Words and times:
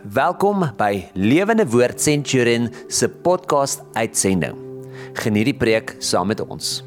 Welkom 0.00 0.62
by 0.80 1.10
Lewende 1.12 1.66
Woord 1.68 2.00
Centurion 2.00 2.70
se 2.88 3.04
podcast 3.04 3.82
uitsending. 3.92 4.56
Geniet 5.20 5.50
die 5.50 5.54
preek 5.60 5.92
saam 6.00 6.30
met 6.32 6.40
ons. 6.40 6.78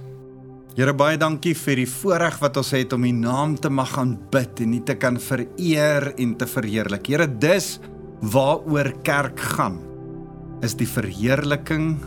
Here 0.74 0.96
baie 0.98 1.20
dankie 1.22 1.54
vir 1.54 1.84
die 1.84 1.86
voorreg 1.86 2.40
wat 2.42 2.58
ons 2.58 2.74
het 2.74 2.96
om 2.98 3.06
U 3.06 3.12
naam 3.14 3.54
te 3.62 3.70
mag 3.70 3.94
aanbid 4.02 4.64
en 4.66 4.74
U 4.74 4.82
te 4.90 4.98
kan 4.98 5.22
vereer 5.22 6.10
en 6.18 6.34
te 6.42 6.50
verheerlik. 6.50 7.06
Here, 7.14 7.30
dis 7.30 7.76
waaroor 8.34 8.90
kerk 9.06 9.46
gaan. 9.54 9.78
Is 10.66 10.74
die 10.74 10.90
verheerliking 10.90 12.00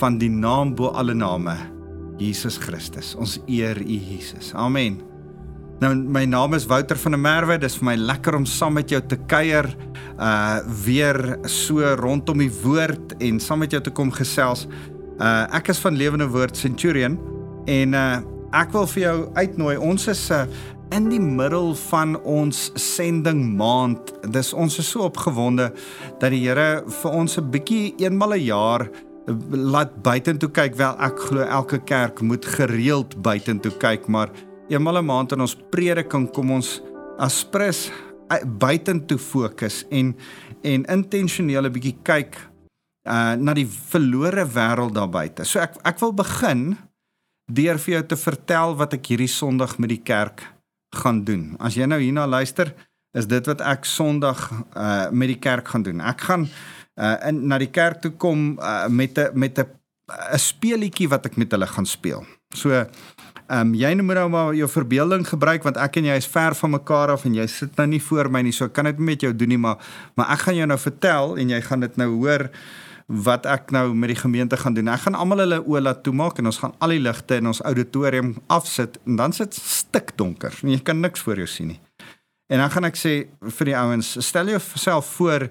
van 0.00 0.18
die 0.18 0.32
naam 0.32 0.74
bo 0.74 0.90
alle 0.90 1.14
name, 1.14 1.54
Jesus 2.18 2.58
Christus. 2.58 3.14
Ons 3.14 3.38
eer 3.46 3.78
U 3.78 4.00
Jesus. 4.10 4.50
Amen. 4.58 4.98
Nou 5.76 5.90
my 5.92 6.22
naam 6.24 6.54
is 6.56 6.64
Wouter 6.66 6.96
van 6.96 7.12
der 7.12 7.20
Merwe. 7.20 7.58
Dis 7.60 7.74
vir 7.76 7.90
my 7.90 7.94
lekker 8.00 8.38
om 8.38 8.46
saam 8.48 8.78
met 8.78 8.88
jou 8.92 9.00
te 9.04 9.18
kuier 9.28 9.68
uh 10.16 10.62
weer 10.86 11.18
so 11.52 11.84
rondom 12.00 12.40
die 12.40 12.52
woord 12.62 13.12
en 13.20 13.40
saam 13.40 13.60
met 13.60 13.74
jou 13.76 13.82
te 13.84 13.92
kom 13.92 14.08
gesels. 14.16 14.64
Uh 15.20 15.44
ek 15.58 15.68
is 15.74 15.82
van 15.84 15.98
Lewende 16.00 16.30
Woord 16.32 16.56
Centurion 16.56 17.18
en 17.68 17.92
uh 17.92 18.06
ek 18.56 18.72
wil 18.72 18.88
vir 18.94 19.02
jou 19.02 19.18
uitnooi. 19.36 19.76
Ons 19.76 20.08
is 20.14 20.24
uh 20.32 20.46
in 20.96 21.10
die 21.10 21.20
middel 21.20 21.74
van 21.90 22.16
ons 22.24 22.70
sending 22.80 23.44
maand. 23.58 24.14
Dis 24.32 24.54
ons 24.56 24.80
is 24.80 24.88
so 24.88 25.04
opgewonde 25.10 25.68
dat 26.22 26.30
die 26.32 26.40
Here 26.46 26.86
vir 27.02 27.12
ons 27.12 27.36
'n 27.36 27.50
bietjie 27.52 27.92
eenmal 28.00 28.32
'n 28.32 28.48
jaar 28.48 28.88
laat 29.52 30.02
buitentoe 30.02 30.48
kyk. 30.48 30.76
Wel 30.76 30.96
ek 31.00 31.20
glo 31.20 31.40
elke 31.44 31.84
kerk 31.84 32.22
moet 32.22 32.44
gereeld 32.46 33.20
buitentoe 33.20 33.76
kyk, 33.76 34.08
maar 34.08 34.30
eenmal 34.68 34.98
'n 34.98 35.04
maand 35.04 35.32
in 35.32 35.40
ons 35.40 35.56
prediking 35.70 36.30
kom 36.32 36.50
ons 36.50 36.80
as 37.18 37.44
pres 37.44 37.90
eh, 38.30 38.44
buitentoe 38.44 39.18
fokus 39.18 39.84
en 39.90 40.16
en 40.62 40.84
intentioneel 40.84 41.66
'n 41.66 41.72
bietjie 41.72 41.98
kyk 42.02 42.36
uh 43.06 43.34
na 43.38 43.54
die 43.54 43.66
verlore 43.66 44.44
wêreld 44.46 44.94
daar 44.94 45.10
buite. 45.10 45.44
So 45.44 45.60
ek 45.60 45.78
ek 45.84 46.00
wil 46.00 46.12
begin 46.12 46.76
deur 47.52 47.78
vir 47.78 47.94
jou 47.94 48.06
te 48.06 48.16
vertel 48.16 48.74
wat 48.76 48.92
ek 48.92 49.06
hierdie 49.06 49.30
Sondag 49.30 49.78
met 49.78 49.88
die 49.88 50.02
kerk 50.02 50.42
gaan 50.94 51.24
doen. 51.24 51.54
As 51.60 51.74
jy 51.74 51.86
nou 51.86 52.00
hierna 52.00 52.26
luister, 52.26 52.74
is 53.14 53.26
dit 53.26 53.46
wat 53.46 53.60
ek 53.60 53.84
Sondag 53.84 54.50
uh 54.74 55.10
met 55.10 55.28
die 55.28 55.38
kerk 55.38 55.68
gaan 55.68 55.82
doen. 55.82 56.00
Ek 56.00 56.20
gaan 56.20 56.48
uh 56.98 57.16
in 57.28 57.46
na 57.46 57.58
die 57.58 57.70
kerk 57.70 58.00
toe 58.02 58.10
kom 58.10 58.58
uh, 58.58 58.88
met 58.88 59.18
'n 59.18 59.38
met 59.38 59.58
'n 59.58 59.70
'n 60.32 60.38
speelietjie 60.38 61.08
wat 61.08 61.26
ek 61.26 61.36
met 61.36 61.50
hulle 61.50 61.66
gaan 61.66 61.86
speel. 61.86 62.26
So 62.54 62.86
Ehm 63.46 63.68
um, 63.68 63.74
jy 63.78 63.92
moet 64.02 64.18
nou 64.18 64.28
maar 64.28 64.54
jou 64.54 64.66
verbeelding 64.68 65.22
gebruik 65.28 65.62
want 65.62 65.76
ek 65.78 66.00
en 66.00 66.08
jy 66.08 66.16
is 66.18 66.26
ver 66.26 66.54
van 66.58 66.70
mekaar 66.70 67.12
af 67.14 67.24
en 67.28 67.34
jy 67.34 67.46
sit 67.46 67.76
nou 67.78 67.86
nie 67.86 68.02
voor 68.02 68.30
my 68.30 68.42
nie. 68.42 68.52
So 68.52 68.68
kan 68.68 68.84
dit 68.84 68.98
met 68.98 69.22
jou 69.22 69.30
doen 69.36 69.48
nie, 69.48 69.58
maar 69.58 69.78
maar 70.16 70.32
ek 70.34 70.48
gaan 70.48 70.56
jou 70.56 70.66
nou 70.66 70.78
vertel 70.78 71.36
en 71.38 71.48
jy 71.54 71.60
gaan 71.62 71.80
dit 71.80 71.96
nou 71.96 72.08
hoor 72.16 72.48
wat 73.06 73.46
ek 73.46 73.70
nou 73.70 73.94
met 73.94 74.10
die 74.10 74.18
gemeente 74.18 74.56
gaan 74.56 74.74
doen. 74.74 74.88
Ek 74.90 75.04
gaan 75.06 75.14
almal 75.14 75.44
hulle 75.44 75.60
oë 75.62 75.80
laat 75.80 76.02
toemaak 76.02 76.38
en 76.38 76.50
ons 76.50 76.58
gaan 76.58 76.74
al 76.82 76.96
die 76.96 77.00
ligte 77.00 77.38
in 77.38 77.46
ons 77.46 77.62
auditorium 77.62 78.34
afsit 78.50 78.98
en 79.06 79.16
dan 79.16 79.32
sit 79.32 79.54
stik 79.54 80.16
donker. 80.18 80.54
Jy 80.62 80.80
kan 80.82 81.00
niks 81.00 81.22
voor 81.22 81.38
jou 81.44 81.46
sien 81.46 81.70
nie. 81.74 81.80
En 82.50 82.58
dan 82.58 82.70
gaan 82.70 82.90
ek 82.90 82.98
sê 82.98 83.14
vir 83.58 83.70
die 83.70 83.76
ouens, 83.78 84.16
stel 84.26 84.50
jouself 84.50 85.06
voor 85.18 85.48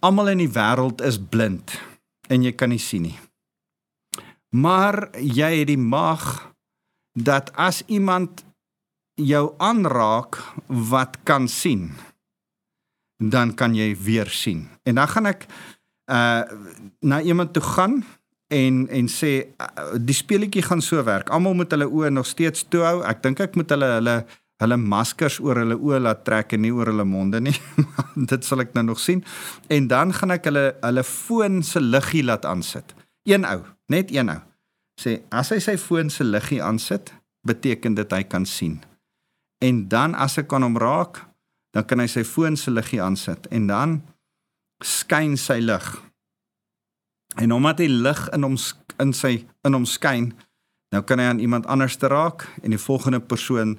almal 0.00 0.32
in 0.32 0.46
die 0.46 0.52
wêreld 0.52 1.04
is 1.04 1.20
blind 1.20 1.76
en 2.32 2.44
jy 2.44 2.52
kan 2.56 2.72
nie 2.72 2.80
sien 2.80 3.10
nie. 3.10 3.18
Maar 4.56 5.10
jy 5.20 5.52
het 5.60 5.68
die 5.68 5.80
mag 5.80 6.49
dat 7.22 7.52
as 7.54 7.82
iemand 7.86 8.44
jou 9.14 9.54
aanraak 9.58 10.38
wat 10.66 11.18
kan 11.22 11.48
sien 11.48 11.90
dan 13.20 13.54
kan 13.54 13.74
jy 13.76 13.92
weer 14.00 14.28
sien. 14.32 14.68
En 14.82 14.94
dan 14.94 15.08
gaan 15.08 15.26
ek 15.26 15.46
uh 16.10 16.42
na 17.00 17.20
iemand 17.20 17.52
toe 17.52 17.62
gaan 17.62 18.04
en 18.48 18.88
en 18.88 19.08
sê 19.08 19.32
uh, 19.60 19.94
die 20.00 20.16
speletjie 20.16 20.62
gaan 20.62 20.80
so 20.82 21.04
werk. 21.04 21.28
Almal 21.28 21.54
moet 21.54 21.70
hulle 21.70 21.86
oë 21.86 22.10
nog 22.10 22.26
steeds 22.26 22.64
toe 22.68 22.82
hou. 22.82 23.02
Ek 23.04 23.22
dink 23.22 23.40
ek 23.40 23.56
moet 23.60 23.70
hulle 23.70 23.92
hulle 23.98 24.16
hulle 24.60 24.76
maskers 24.76 25.38
oor 25.40 25.56
hulle 25.62 25.76
oë 25.76 26.02
laat 26.04 26.24
trek 26.24 26.52
en 26.52 26.64
nie 26.64 26.72
oor 26.72 26.90
hulle 26.92 27.04
monde 27.04 27.40
nie. 27.40 27.56
Dit 28.30 28.44
sal 28.44 28.64
ek 28.64 28.74
nou 28.76 28.90
nog 28.90 29.00
sien. 29.00 29.22
En 29.68 29.88
dan 29.88 30.12
gaan 30.16 30.36
ek 30.36 30.48
hulle 30.50 30.66
hulle 30.80 31.04
foon 31.04 31.62
se 31.64 31.80
liggie 31.80 32.24
laat 32.24 32.48
aansit. 32.48 32.96
Een 33.28 33.44
ou, 33.48 33.60
net 33.92 34.12
een 34.12 34.32
ou 34.32 34.40
sê 35.00 35.20
as 35.32 35.52
hy 35.54 35.60
sy 35.64 35.76
foon 35.80 36.12
se 36.12 36.26
liggie 36.26 36.60
aansit, 36.62 37.14
beteken 37.48 37.96
dit 37.96 38.12
hy 38.12 38.22
kan 38.28 38.44
sien. 38.44 38.78
En 39.64 39.86
dan 39.88 40.14
as 40.14 40.36
ek 40.40 40.50
kan 40.52 40.64
hom 40.64 40.76
raak, 40.80 41.22
dan 41.72 41.86
kan 41.88 42.02
hy 42.02 42.08
sy 42.10 42.24
foon 42.26 42.58
se 42.60 42.72
liggie 42.72 43.00
aansit 43.00 43.46
en 43.54 43.68
dan 43.70 43.98
skyn 44.84 45.36
sy 45.40 45.60
lig. 45.64 45.88
En 47.40 47.52
omdat 47.54 47.80
die 47.80 47.90
lig 47.90 48.20
in 48.34 48.44
hom 48.44 48.56
in 49.00 49.12
sy 49.16 49.44
in 49.64 49.76
hom 49.76 49.86
skyn, 49.88 50.32
nou 50.92 51.02
kan 51.06 51.20
hy 51.22 51.30
aan 51.30 51.40
iemand 51.40 51.68
anders 51.70 51.96
te 52.00 52.10
raak 52.10 52.48
en 52.64 52.74
die 52.74 52.80
volgende 52.80 53.20
persoon 53.22 53.78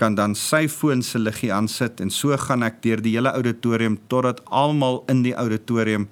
kan 0.00 0.16
dan 0.16 0.34
sy 0.36 0.66
foon 0.68 1.02
se 1.02 1.18
liggie 1.20 1.52
aansit 1.52 2.00
en 2.04 2.10
so 2.12 2.36
gaan 2.40 2.64
ek 2.66 2.82
deur 2.84 3.00
die 3.04 3.14
hele 3.16 3.32
auditorium 3.32 3.96
totdat 4.12 4.42
almal 4.52 5.02
in 5.12 5.22
die 5.24 5.34
auditorium 5.36 6.08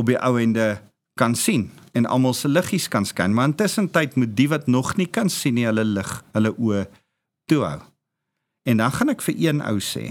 op 0.00 0.08
die 0.08 0.18
ou 0.20 0.36
ende 0.40 0.76
kan 1.16 1.34
sien 1.34 1.70
en 1.96 2.06
almal 2.06 2.34
se 2.36 2.48
liggies 2.48 2.88
kan 2.92 3.06
skyn, 3.08 3.34
maar 3.34 3.48
intussen 3.48 3.88
tyd 3.90 4.16
moet 4.20 4.36
die 4.36 4.48
wat 4.52 4.66
nog 4.66 4.96
nie 4.96 5.08
kan 5.08 5.30
sien 5.32 5.56
nie 5.56 5.64
hulle 5.64 5.84
lig, 5.84 6.12
hulle 6.36 6.52
oë 6.52 6.84
toe 7.48 7.62
hou. 7.64 7.80
En 8.68 8.82
dan 8.82 8.92
gaan 8.92 9.12
ek 9.14 9.24
vir 9.24 9.38
een 9.48 9.62
ou 9.64 9.78
sê 9.80 10.10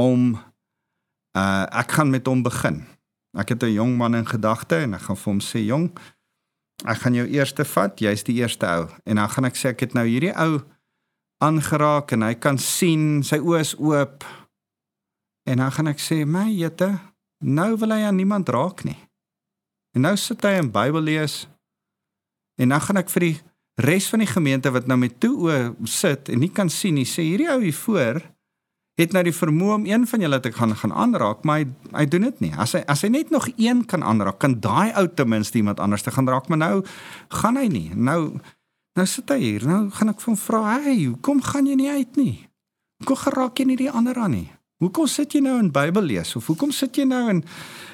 om 0.00 0.36
uh 1.36 1.64
ek 1.82 1.96
gaan 1.98 2.10
met 2.10 2.28
hom 2.28 2.42
begin. 2.44 2.84
Ek 3.36 3.52
het 3.52 3.62
'n 3.62 3.72
jong 3.72 3.96
man 3.96 4.14
in 4.14 4.26
gedagte 4.26 4.76
en 4.76 4.94
ek 4.94 5.02
gaan 5.08 5.16
vir 5.16 5.32
hom 5.32 5.40
sê 5.40 5.60
jong, 5.66 5.90
ek 6.84 6.98
gaan 6.98 7.14
jou 7.14 7.26
eerste 7.26 7.64
vat, 7.64 8.00
jy's 8.00 8.24
die 8.24 8.40
eerste 8.40 8.66
ou. 8.66 8.88
En 9.04 9.16
dan 9.16 9.28
gaan 9.28 9.44
ek 9.44 9.56
sê 9.56 9.68
ek 9.68 9.80
het 9.80 9.94
nou 9.94 10.06
hierdie 10.06 10.36
ou 10.36 10.62
aangeraak 11.44 12.12
en 12.12 12.22
hy 12.22 12.34
kan 12.34 12.58
sien, 12.58 13.22
sy 13.22 13.38
oë 13.38 13.60
is 13.60 13.74
oop. 13.78 14.24
En 15.44 15.56
dan 15.56 15.72
gaan 15.72 15.86
ek 15.86 16.00
sê, 16.00 16.24
"My 16.26 16.50
jette, 16.50 16.98
nou 17.40 17.76
wil 17.76 17.90
hy 17.90 18.02
aan 18.02 18.16
niemand 18.16 18.48
raak 18.48 18.84
nie." 18.84 19.06
En 19.96 20.04
nou 20.04 20.16
sit 20.20 20.42
hy 20.44 20.58
in 20.60 20.68
Bybel 20.72 21.00
lees. 21.08 21.46
En 22.60 22.72
dan 22.72 22.82
gaan 22.84 23.00
ek 23.00 23.12
vir 23.14 23.24
die 23.24 23.36
res 23.80 24.08
van 24.12 24.20
die 24.20 24.28
gemeente 24.28 24.72
wat 24.72 24.88
nou 24.88 24.98
met 25.00 25.16
toe 25.20 25.34
oë 25.48 25.88
sit 25.88 26.28
en 26.32 26.40
nie 26.40 26.52
kan 26.52 26.68
sien 26.72 26.96
nie, 26.96 27.08
sê 27.08 27.24
hierdie 27.24 27.48
ou 27.52 27.60
hier 27.64 27.76
voor 27.76 28.20
het 28.96 29.12
nou 29.12 29.20
die 29.26 29.34
vermoë 29.36 29.74
om 29.74 29.84
een 29.84 30.06
van 30.08 30.22
julle 30.24 30.38
te 30.40 30.52
gaan 30.56 30.72
gaan 30.76 30.92
aanraak, 30.96 31.42
maar 31.44 31.60
hy 31.60 31.66
hy 31.92 32.04
doen 32.08 32.24
dit 32.30 32.38
nie. 32.46 32.52
As 32.56 32.72
hy 32.72 32.80
as 32.88 33.04
hy 33.04 33.10
net 33.12 33.32
nog 33.32 33.48
een 33.56 33.84
kan 33.84 34.04
aanraak, 34.04 34.38
kan 34.40 34.56
daai 34.64 34.96
ou 34.96 35.04
ten 35.08 35.28
minste 35.28 35.60
iemand 35.60 35.80
anders 35.84 36.04
te 36.04 36.12
gaan 36.12 36.28
raak, 36.28 36.48
maar 36.48 36.62
nou 36.62 36.84
gaan 37.42 37.60
hy 37.60 37.66
nie. 37.68 37.90
Nou 37.92 38.38
nou 38.96 39.06
sit 39.06 39.28
hy 39.28 39.36
hier. 39.42 39.66
Nou 39.68 39.90
gaan 39.92 40.08
ek 40.08 40.24
hom 40.24 40.36
vra, 40.36 40.80
"Hey, 40.80 41.04
hoekom 41.04 41.42
gaan 41.42 41.66
jy 41.66 41.74
nie 41.74 41.90
uit 41.90 42.16
nie? 42.16 42.48
Hoekom 42.98 43.16
geraak 43.16 43.58
jy 43.58 43.64
nie 43.64 43.76
die 43.76 43.90
ander 43.90 44.16
aan 44.16 44.30
nie? 44.30 44.52
Hoekom 44.80 45.06
sit 45.06 45.32
jy 45.32 45.40
nou 45.40 45.58
in 45.58 45.70
Bybel 45.70 46.02
lees 46.02 46.36
of 46.36 46.46
hoekom 46.46 46.70
sit 46.70 46.96
jy 46.96 47.04
nou 47.04 47.28
in 47.28 47.44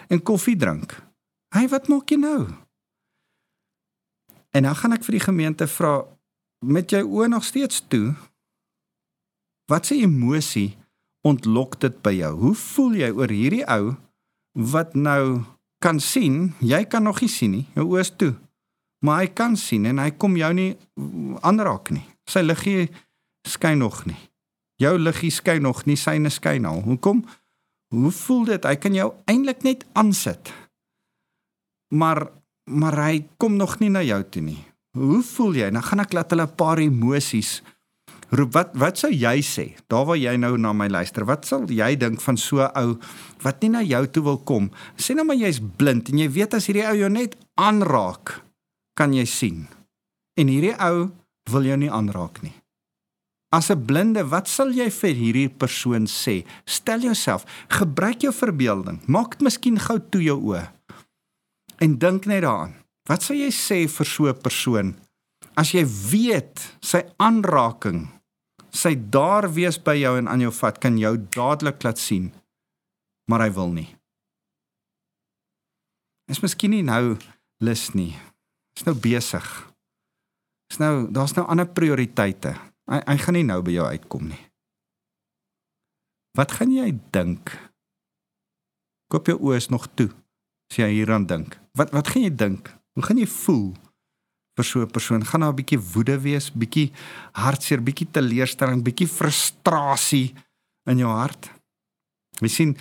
en 0.08 0.22
koffie 0.22 0.56
drink?" 0.56 1.11
Hey, 1.52 1.66
wat 1.68 1.84
maak 1.92 2.08
jy 2.08 2.16
nou? 2.16 2.46
En 4.56 4.64
dan 4.64 4.76
gaan 4.78 4.94
ek 4.96 5.02
vir 5.04 5.18
die 5.18 5.26
gemeente 5.26 5.66
vra 5.68 5.98
met 6.64 6.94
jou 6.94 7.02
oë 7.04 7.26
nog 7.28 7.44
steeds 7.44 7.82
toe. 7.92 8.14
Wat 9.68 9.84
se 9.84 9.98
emosie 10.00 10.78
ontlok 11.28 11.76
dit 11.84 11.98
by 12.00 12.14
jou? 12.22 12.30
Hoe 12.40 12.54
voel 12.56 12.96
jy 13.02 13.10
oor 13.12 13.34
hierdie 13.36 13.66
ou 13.68 13.92
wat 14.72 14.96
nou 14.96 15.42
kan 15.84 16.00
sien? 16.00 16.54
Jy 16.64 16.86
kan 16.88 17.04
nog 17.04 17.20
nie 17.20 17.28
sien 17.28 17.52
nie. 17.58 17.66
Jou 17.76 17.84
oë 17.90 18.06
is 18.06 18.14
toe. 18.16 18.32
Maar 19.04 19.26
hy 19.26 19.28
kan 19.36 19.60
sien 19.60 19.84
en 19.92 20.00
hy 20.00 20.08
kom 20.16 20.40
jou 20.40 20.52
nie 20.56 20.70
aanraak 21.44 21.92
nie. 21.92 22.06
Sy 22.32 22.46
liggie 22.46 22.88
skyn 23.44 23.84
nog 23.84 24.06
nie. 24.08 24.16
Jou 24.80 24.96
liggie 24.96 25.34
skyn 25.34 25.68
nog 25.68 25.84
nie, 25.84 26.00
syne 26.00 26.32
skyn 26.32 26.64
al. 26.64 26.80
Hoekom? 26.88 27.26
Hoe 27.92 28.16
voel 28.24 28.54
dit? 28.54 28.64
Hy 28.64 28.76
kan 28.80 28.96
jou 28.96 29.12
eintlik 29.28 29.68
net 29.68 29.84
aansit 29.92 30.48
maar 31.92 32.28
maar 32.70 32.96
hy 33.08 33.24
kom 33.42 33.56
nog 33.58 33.78
nie 33.82 33.90
na 33.90 34.02
jou 34.06 34.22
toe 34.30 34.42
nie. 34.42 34.60
Hoe 34.96 35.22
voel 35.22 35.56
jy? 35.58 35.70
Nou 35.74 35.82
gaan 35.82 36.00
ek 36.04 36.12
laat 36.12 36.30
hulle 36.30 36.46
'n 36.46 36.56
paar 36.56 36.78
emosies 36.78 37.62
roep. 38.30 38.52
Wat 38.52 38.70
wat 38.78 38.98
sou 38.98 39.10
jy 39.10 39.40
sê? 39.44 39.76
Daar 39.88 40.06
waar 40.06 40.16
jy 40.16 40.36
nou 40.36 40.56
na 40.56 40.72
my 40.72 40.88
luister. 40.88 41.24
Wat 41.24 41.46
sal 41.46 41.66
jy 41.68 41.96
dink 41.96 42.20
van 42.20 42.36
so 42.36 42.60
'n 42.60 42.70
ou 42.76 42.98
wat 43.42 43.60
nie 43.62 43.70
na 43.70 43.82
jou 43.82 44.06
toe 44.06 44.22
wil 44.22 44.38
kom? 44.38 44.70
Sê 44.96 45.14
nou 45.14 45.24
maar 45.24 45.36
jy's 45.36 45.60
blind 45.76 46.08
en 46.08 46.18
jy 46.18 46.28
weet 46.28 46.54
as 46.54 46.66
hierdie 46.66 46.88
ou 46.88 46.96
jou 46.96 47.08
net 47.08 47.36
aanraak, 47.56 48.42
kan 48.94 49.12
jy 49.12 49.24
sien. 49.24 49.68
En 50.36 50.46
hierdie 50.48 50.76
ou 50.78 51.10
wil 51.50 51.62
jou 51.62 51.76
nie 51.76 51.90
aanraak 51.90 52.42
nie. 52.42 52.54
As 53.52 53.70
'n 53.70 53.84
blinde, 53.84 54.24
wat 54.28 54.48
sal 54.48 54.70
jy 54.72 54.90
vir 54.90 55.14
hierdie 55.14 55.48
persoon 55.48 56.06
sê? 56.06 56.44
Stel 56.64 57.00
jouself, 57.00 57.44
gebruik 57.68 58.22
jou 58.22 58.32
verbeelding. 58.32 59.00
Maak 59.06 59.40
miskien 59.40 59.78
gou 59.78 59.98
toe 60.10 60.22
jou 60.22 60.40
oë. 60.40 60.72
En 61.82 61.98
dink 61.98 62.28
net 62.30 62.44
daaraan. 62.44 62.76
Wat 63.10 63.24
sou 63.24 63.34
jy 63.34 63.50
sê 63.50 63.84
vir 63.90 64.06
so 64.06 64.28
'n 64.28 64.42
persoon 64.42 64.94
as 65.56 65.72
jy 65.72 65.84
weet 65.84 66.78
sy 66.80 67.02
aanraking, 67.18 68.08
sy 68.70 68.94
daar 68.94 69.52
wees 69.52 69.78
by 69.78 69.96
jou 69.98 70.16
en 70.18 70.28
aan 70.28 70.40
jou 70.40 70.52
vat 70.52 70.78
kan 70.80 70.96
jou 70.98 71.16
dadelik 71.16 71.82
laat 71.82 71.98
sien 71.98 72.32
maar 73.32 73.44
hy 73.46 73.52
wil 73.56 73.70
nie. 73.72 73.88
Is 76.30 76.42
miskien 76.42 76.74
nie 76.74 76.84
nou 76.84 77.16
lus 77.64 77.90
nie. 77.96 78.12
Is 78.76 78.84
nou 78.84 78.94
besig. 78.96 79.46
Is 80.72 80.80
nou 80.80 81.08
daar's 81.12 81.34
nou 81.36 81.46
ander 81.48 81.68
prioriteite. 81.68 82.56
Hy 82.90 83.00
hy 83.06 83.16
gaan 83.22 83.38
nie 83.38 83.46
nou 83.46 83.60
by 83.64 83.76
jou 83.76 83.86
uitkom 83.88 84.28
nie. 84.32 84.40
Wat 86.36 86.52
gaan 86.58 86.72
jy 86.72 86.88
dink? 87.12 87.52
Koop 89.12 89.28
jou 89.28 89.38
oë 89.40 89.60
is 89.60 89.68
nog 89.72 89.88
toe. 89.96 90.08
As 90.72 90.80
jy 90.80 90.88
hieraan 90.94 91.28
dink. 91.28 91.61
Wat 91.78 91.90
wat 91.90 92.08
gaan 92.08 92.22
jy 92.22 92.34
dink? 92.34 92.68
Hoe 92.92 93.04
gaan 93.04 93.18
jy 93.18 93.26
voel? 93.26 93.72
vir 94.56 94.64
so 94.64 94.80
'n 94.82 94.90
persoon 94.90 95.24
gaan 95.24 95.40
daar 95.40 95.52
'n 95.52 95.56
bietjie 95.56 95.80
woede 95.80 96.20
wees, 96.20 96.52
bietjie 96.52 96.92
hartseer, 97.32 97.80
bietjie 97.80 98.10
teleurstelling, 98.10 98.82
bietjie 98.84 99.08
frustrasie 99.08 100.34
in 100.86 100.98
jou 100.98 101.08
hart. 101.08 101.50
Jy 102.40 102.48
sien, 102.48 102.76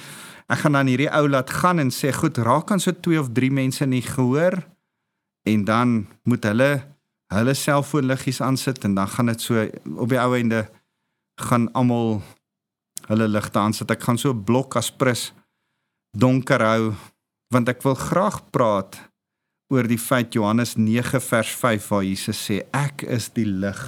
ek 0.49 0.57
gaan 0.57 0.73
dan 0.73 0.87
hierdie 0.87 1.11
ou 1.11 1.27
laat 1.29 1.49
gaan 1.49 1.79
en 1.79 1.89
sê, 1.89 2.11
"Goed, 2.11 2.37
raak 2.37 2.71
aan 2.71 2.79
so 2.79 2.91
twee 2.91 3.19
of 3.19 3.31
drie 3.31 3.51
mense 3.51 3.85
nie 3.85 4.01
gehoor 4.01 4.67
en 5.45 5.65
dan 5.65 6.07
moet 6.23 6.43
hulle 6.43 6.83
hulle 7.33 7.53
selfoonliggies 7.53 8.41
aansit 8.41 8.83
en 8.83 8.95
dan 8.95 9.07
gaan 9.07 9.25
dit 9.25 9.41
so 9.41 9.69
op 9.95 10.09
die 10.09 10.19
ou 10.19 10.35
einde 10.35 10.69
gaan 11.39 11.71
almal 11.73 12.21
hulle 13.07 13.27
ligte 13.27 13.59
aansit. 13.59 13.91
Ek 13.91 14.01
gaan 14.01 14.17
so 14.17 14.33
blok 14.33 14.75
as 14.75 14.91
prins 14.91 15.31
donker 16.17 16.59
hou 16.59 16.93
want 17.51 17.69
ek 17.71 17.83
wil 17.83 17.97
graag 17.99 18.39
praat 18.55 18.97
oor 19.71 19.87
die 19.87 19.99
feit 19.99 20.35
Johannes 20.35 20.75
9 20.79 21.19
vers 21.23 21.51
5 21.59 21.91
waar 21.91 22.03
Jesus 22.07 22.39
sê 22.47 22.61
ek 22.75 23.05
is 23.07 23.29
die 23.35 23.47
lig 23.47 23.81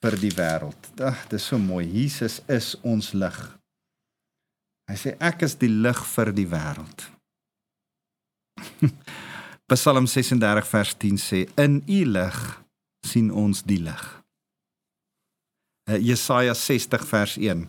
vir 0.00 0.16
die 0.20 0.32
wêreld. 0.32 0.90
Ag, 1.00 1.26
dis 1.32 1.46
so 1.50 1.60
mooi. 1.60 1.84
Jesus 1.84 2.40
is 2.48 2.72
ons 2.84 3.12
lig. 3.16 3.38
Hy 4.88 4.96
sê 4.98 5.14
ek 5.22 5.44
is 5.46 5.56
die 5.60 5.70
lig 5.70 6.00
vir 6.14 6.32
die 6.36 6.48
wêreld. 6.48 7.04
Psalm 9.70 10.08
36 10.10 10.66
vers 10.72 10.94
10 11.04 11.20
sê 11.20 11.44
in 11.60 11.78
u 11.86 12.00
lig 12.16 12.40
sien 13.06 13.30
ons 13.30 13.62
die 13.64 13.80
lig. 13.84 14.06
Uh, 15.88 15.96
Jesaja 16.00 16.56
60 16.56 17.06
vers 17.08 17.36
1 17.40 17.68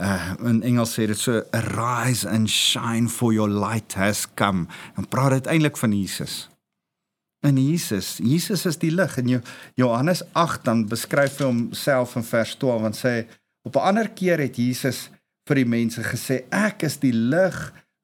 uh 0.00 0.34
in 0.48 0.62
Engels 0.62 0.94
sê 0.96 1.06
dit 1.06 1.18
so 1.18 1.42
arise 1.56 2.28
and 2.28 2.50
shine 2.50 3.08
for 3.08 3.32
your 3.32 3.50
light 3.50 3.94
has 3.98 4.26
come. 4.34 4.66
En 4.96 5.08
praat 5.08 5.38
dit 5.38 5.50
eintlik 5.54 5.76
van 5.76 5.92
Jesus. 5.92 6.48
In 7.46 7.58
Jesus, 7.58 8.16
Jesus 8.18 8.64
is 8.66 8.78
die 8.82 8.90
lig 8.90 9.18
en 9.18 9.42
Johannes 9.78 10.24
8 10.32 10.64
dan 10.66 10.86
beskryf 10.90 11.38
hy 11.38 11.46
homself 11.46 12.16
in 12.18 12.26
vers 12.26 12.56
12 12.58 12.88
en 12.88 12.96
sê 12.98 13.14
op 13.62 13.76
'n 13.76 13.86
ander 13.92 14.08
keer 14.08 14.42
het 14.42 14.56
Jesus 14.56 15.10
vir 15.48 15.62
die 15.62 15.68
mense 15.68 16.02
gesê 16.02 16.44
ek 16.50 16.82
is 16.88 16.98
die 16.98 17.14
lig 17.14 17.58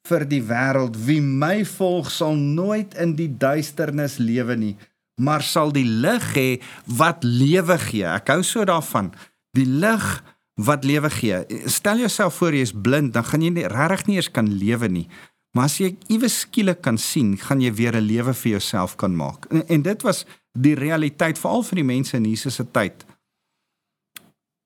vir 0.08 0.24
die 0.28 0.42
wêreld 0.42 0.96
wie 1.06 1.20
my 1.20 1.64
volg 1.64 2.10
sal 2.12 2.36
nooit 2.36 2.94
in 3.00 3.16
die 3.16 3.28
duisternis 3.28 4.18
lewe 4.18 4.56
nie 4.56 4.76
maar 5.20 5.42
sal 5.42 5.72
die 5.72 5.86
lig 5.86 6.26
hê 6.34 6.48
wat 6.86 7.24
lewe 7.24 7.78
gee 7.88 8.06
ek 8.06 8.32
hou 8.34 8.42
so 8.46 8.64
daarvan 8.68 9.12
die 9.56 9.66
lig 9.66 10.06
wat 10.54 10.84
lewe 10.84 11.10
gee. 11.10 11.44
Stel 11.66 11.98
jouself 11.98 12.34
voor 12.34 12.54
jy 12.54 12.60
is 12.60 12.72
blind, 12.72 13.12
dan 13.14 13.24
gaan 13.24 13.42
jy 13.42 13.50
nie 13.50 13.66
regtig 13.70 14.06
nie 14.06 14.16
eens 14.16 14.30
kan 14.30 14.48
lewe 14.48 14.88
nie. 14.88 15.08
Maar 15.54 15.68
as 15.70 15.78
jy 15.78 15.92
iewes 16.10 16.40
skielik 16.44 16.82
kan 16.82 16.98
sien, 16.98 17.36
gaan 17.38 17.60
jy 17.60 17.72
weer 17.74 17.96
'n 17.96 18.06
lewe 18.06 18.34
vir 18.34 18.50
jouself 18.50 18.96
kan 18.96 19.16
maak. 19.16 19.46
En, 19.50 19.66
en 19.68 19.82
dit 19.82 20.02
was 20.02 20.26
die 20.52 20.74
realiteit 20.74 21.38
veral 21.38 21.62
vir 21.62 21.76
die 21.76 21.84
mense 21.84 22.16
in 22.16 22.24
Jesus 22.24 22.54
se 22.54 22.64
tyd. 22.70 23.06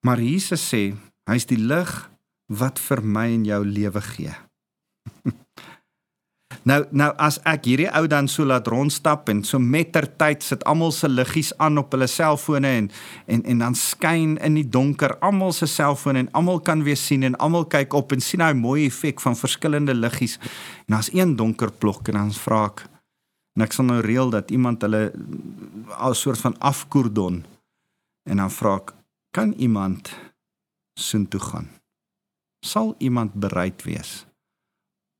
Maar 0.06 0.20
Jesus 0.20 0.68
sê, 0.68 0.94
hy's 1.28 1.46
die 1.46 1.60
lig 1.60 2.10
wat 2.48 2.78
vir 2.78 3.02
my 3.02 3.26
en 3.34 3.44
jou 3.44 3.64
lewe 3.64 4.00
gee. 4.00 4.47
Nou 6.66 6.78
nou 6.90 7.08
as 7.22 7.38
ek 7.46 7.68
hierdie 7.68 7.88
ou 7.94 8.06
dan 8.10 8.28
so 8.30 8.46
laat 8.48 8.66
rondstap 8.70 9.28
en 9.30 9.44
so 9.46 9.60
mettertyd 9.62 10.42
sit 10.42 10.64
almal 10.68 10.92
se 10.94 11.08
liggies 11.08 11.52
aan 11.62 11.78
op 11.78 11.92
hulle 11.94 12.08
selfone 12.10 12.70
en 12.80 12.90
en 13.26 13.44
en 13.44 13.62
dan 13.64 13.76
skyn 13.78 14.36
in 14.44 14.58
die 14.58 14.66
donker 14.66 15.14
almal 15.24 15.52
se 15.52 15.68
selfone 15.70 16.24
en 16.24 16.30
almal 16.32 16.60
kan 16.60 16.82
weer 16.84 16.98
sien 16.98 17.22
en 17.22 17.38
almal 17.38 17.68
kyk 17.70 17.94
op 17.94 18.12
en 18.12 18.24
sien 18.24 18.42
hy 18.42 18.52
mooi 18.58 18.86
effek 18.86 19.20
van 19.20 19.36
verskillende 19.38 19.94
liggies. 19.94 20.38
En 20.86 20.96
daar's 20.96 21.12
een 21.14 21.36
donker 21.36 21.72
blok 21.72 22.08
en 22.08 22.22
dan 22.22 22.32
vra 22.32 22.64
ek 22.72 22.86
en 23.58 23.64
ek 23.66 23.74
sal 23.74 23.88
nou 23.88 24.00
reël 24.04 24.30
dat 24.30 24.50
iemand 24.54 24.82
hulle 24.86 25.10
al 25.98 26.14
soort 26.14 26.38
van 26.38 26.54
afkoordon 26.58 27.42
en 28.30 28.42
dan 28.42 28.50
vra 28.50 28.76
ek 28.82 28.94
kan 29.34 29.52
iemand 29.58 30.10
soontoe 30.98 31.40
gaan? 31.40 31.68
Sal 32.66 32.94
iemand 32.98 33.34
bereid 33.38 33.82
wees 33.86 34.26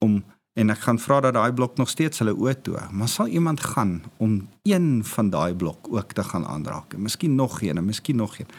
om 0.03 0.23
en 0.59 0.73
ek 0.75 0.81
gaan 0.89 0.99
vra 0.99 1.21
dat 1.23 1.37
daai 1.37 1.53
blok 1.55 1.77
nog 1.79 1.91
steeds 1.91 2.19
hulle 2.23 2.35
oë 2.35 2.57
toe. 2.67 2.81
Maar 2.91 3.11
sal 3.11 3.31
iemand 3.31 3.63
gaan 3.63 4.01
om 4.19 4.41
een 4.67 5.05
van 5.07 5.31
daai 5.31 5.55
blok 5.55 5.87
ook 5.91 6.13
te 6.19 6.25
gaan 6.25 6.47
aanraak? 6.47 6.95
En 6.95 7.03
miskien 7.07 7.35
nog 7.35 7.61
een, 7.63 7.79
en 7.79 7.85
miskien 7.85 8.17
nog 8.17 8.39
een. 8.39 8.51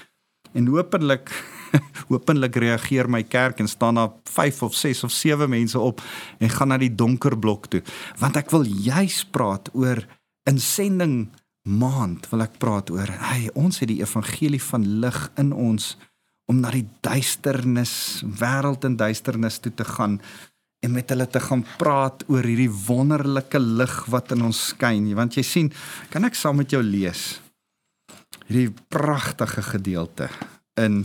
En 0.53 0.67
hopelik 0.67 1.29
hopelik 2.11 2.55
reageer 2.55 3.09
my 3.09 3.23
kerk 3.23 3.59
en 3.59 3.67
staan 3.67 3.99
daar 3.99 4.13
5 4.23 4.63
of 4.63 4.75
6 4.75 5.03
of 5.03 5.11
7 5.11 5.49
mense 5.49 5.79
op 5.79 6.01
en 6.39 6.49
gaan 6.49 6.67
na 6.71 6.77
die 6.77 6.95
donker 6.95 7.37
blok 7.37 7.67
toe. 7.67 7.83
Want 8.17 8.39
ek 8.39 8.49
wil 8.55 8.63
juis 8.63 9.25
praat 9.25 9.69
oor 9.73 10.01
insending 10.49 11.27
maand 11.67 12.29
wil 12.31 12.47
ek 12.47 12.57
praat 12.57 12.89
oor. 12.89 13.11
Hey, 13.11 13.49
ons 13.53 13.83
het 13.83 13.91
die 13.91 14.01
evangelie 14.01 14.61
van 14.63 14.87
lig 15.03 15.19
in 15.37 15.51
ons 15.53 15.97
om 16.49 16.63
na 16.63 16.71
die 16.73 16.87
duisternis, 17.05 18.23
wêreld 18.25 18.87
en 18.87 18.95
duisternis 18.97 19.59
toe 19.61 19.73
te 19.77 19.85
gaan 19.85 20.17
en 20.85 20.95
met 20.95 21.09
hulle 21.11 21.27
te 21.27 21.41
gaan 21.43 21.65
praat 21.77 22.23
oor 22.31 22.45
hierdie 22.47 22.71
wonderlike 22.71 23.59
lig 23.59 23.95
wat 24.13 24.31
in 24.35 24.45
ons 24.47 24.61
skyn. 24.71 25.09
Want 25.17 25.35
jy 25.35 25.43
sien, 25.43 25.71
kan 26.13 26.27
ek 26.27 26.37
saam 26.39 26.61
met 26.61 26.71
jou 26.71 26.81
lees 26.83 27.39
hierdie 28.49 28.73
pragtige 28.89 29.61
gedeelte 29.61 30.29
in 30.81 31.03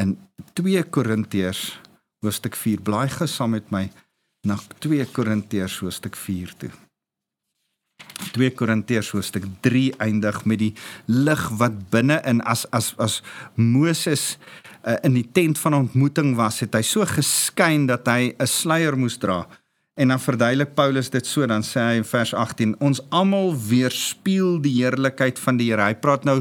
in 0.00 0.14
2 0.56 0.82
Korintiërs 0.88 1.66
hoofstuk 2.24 2.56
4. 2.56 2.80
Blaai 2.80 3.08
gou 3.12 3.26
saam 3.28 3.52
met 3.52 3.68
my 3.72 3.82
na 4.48 4.56
2 4.80 5.04
Korintiërs 5.12 5.78
hoofstuk 5.84 6.16
4 6.16 6.54
toe. 6.56 6.70
2 8.32 8.50
Korintiërs 8.56 9.10
hoofstuk 9.14 9.46
3 9.60 9.94
eindig 9.98 10.44
met 10.44 10.58
die 10.58 10.72
lig 11.06 11.42
wat 11.60 11.78
binne 11.90 12.20
in 12.28 12.42
as 12.48 12.66
as 12.70 12.92
as 12.98 13.20
Moses 13.54 14.36
uh, 14.86 14.96
in 15.02 15.14
die 15.18 15.26
tent 15.32 15.58
van 15.58 15.74
ontmoeting 15.74 16.36
was, 16.36 16.60
het 16.64 16.74
hy 16.74 16.82
so 16.86 17.06
geskyn 17.06 17.86
dat 17.90 18.06
hy 18.08 18.34
'n 18.38 18.46
sluier 18.46 18.96
moes 18.96 19.18
dra. 19.18 19.46
En 19.94 20.08
dan 20.08 20.20
verduidelik 20.20 20.74
Paulus 20.74 21.10
dit 21.12 21.26
so, 21.28 21.44
dan 21.46 21.60
sê 21.60 21.82
hy 21.84 21.96
in 22.00 22.06
vers 22.08 22.30
18: 22.32 22.70
Ons 22.80 23.02
almal 23.12 23.50
weerspieël 23.52 24.56
die 24.64 24.72
heerlikheid 24.78 25.36
van 25.36 25.58
die 25.60 25.66
Here. 25.68 25.84
Hy 25.84 25.98
praat 26.00 26.24
nou 26.24 26.38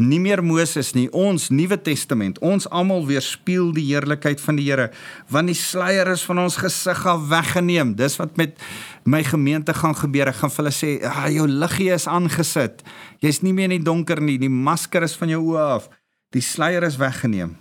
nie 0.00 0.20
meer 0.24 0.40
Moses 0.40 0.94
nie, 0.96 1.10
ons 1.12 1.50
Nuwe 1.52 1.76
Testament. 1.84 2.40
Ons 2.40 2.64
almal 2.72 3.04
weerspieël 3.04 3.74
die 3.76 3.84
heerlikheid 3.90 4.40
van 4.40 4.56
die 4.56 4.64
Here, 4.70 4.88
want 5.28 5.52
die 5.52 5.58
sluier 5.58 6.14
is 6.14 6.24
van 6.24 6.40
ons 6.46 6.56
gesig 6.64 7.04
af 7.12 7.28
weggeneem. 7.28 7.92
Dis 8.00 8.16
wat 8.22 8.40
met 8.40 8.56
my 9.04 9.20
gemeente 9.28 9.76
gaan 9.76 9.96
gebeur. 10.00 10.32
Ek 10.32 10.40
gaan 10.40 10.56
vir 10.56 10.64
hulle 10.64 10.72
sê, 10.74 11.04
"Ag, 11.04 11.26
ah, 11.26 11.28
jou 11.28 11.46
liggie 11.46 11.92
is 11.92 12.08
aangesit. 12.08 12.82
Jy's 13.20 13.42
nie 13.42 13.52
meer 13.52 13.70
in 13.70 13.82
die 13.82 13.84
donker 13.84 14.20
nie. 14.20 14.38
Die 14.38 14.48
masker 14.48 15.02
is 15.02 15.16
van 15.16 15.28
jou 15.28 15.42
oë 15.52 15.74
af. 15.76 15.90
Die 16.32 16.40
sluier 16.40 16.82
is 16.82 16.96
weggeneem." 16.96 17.56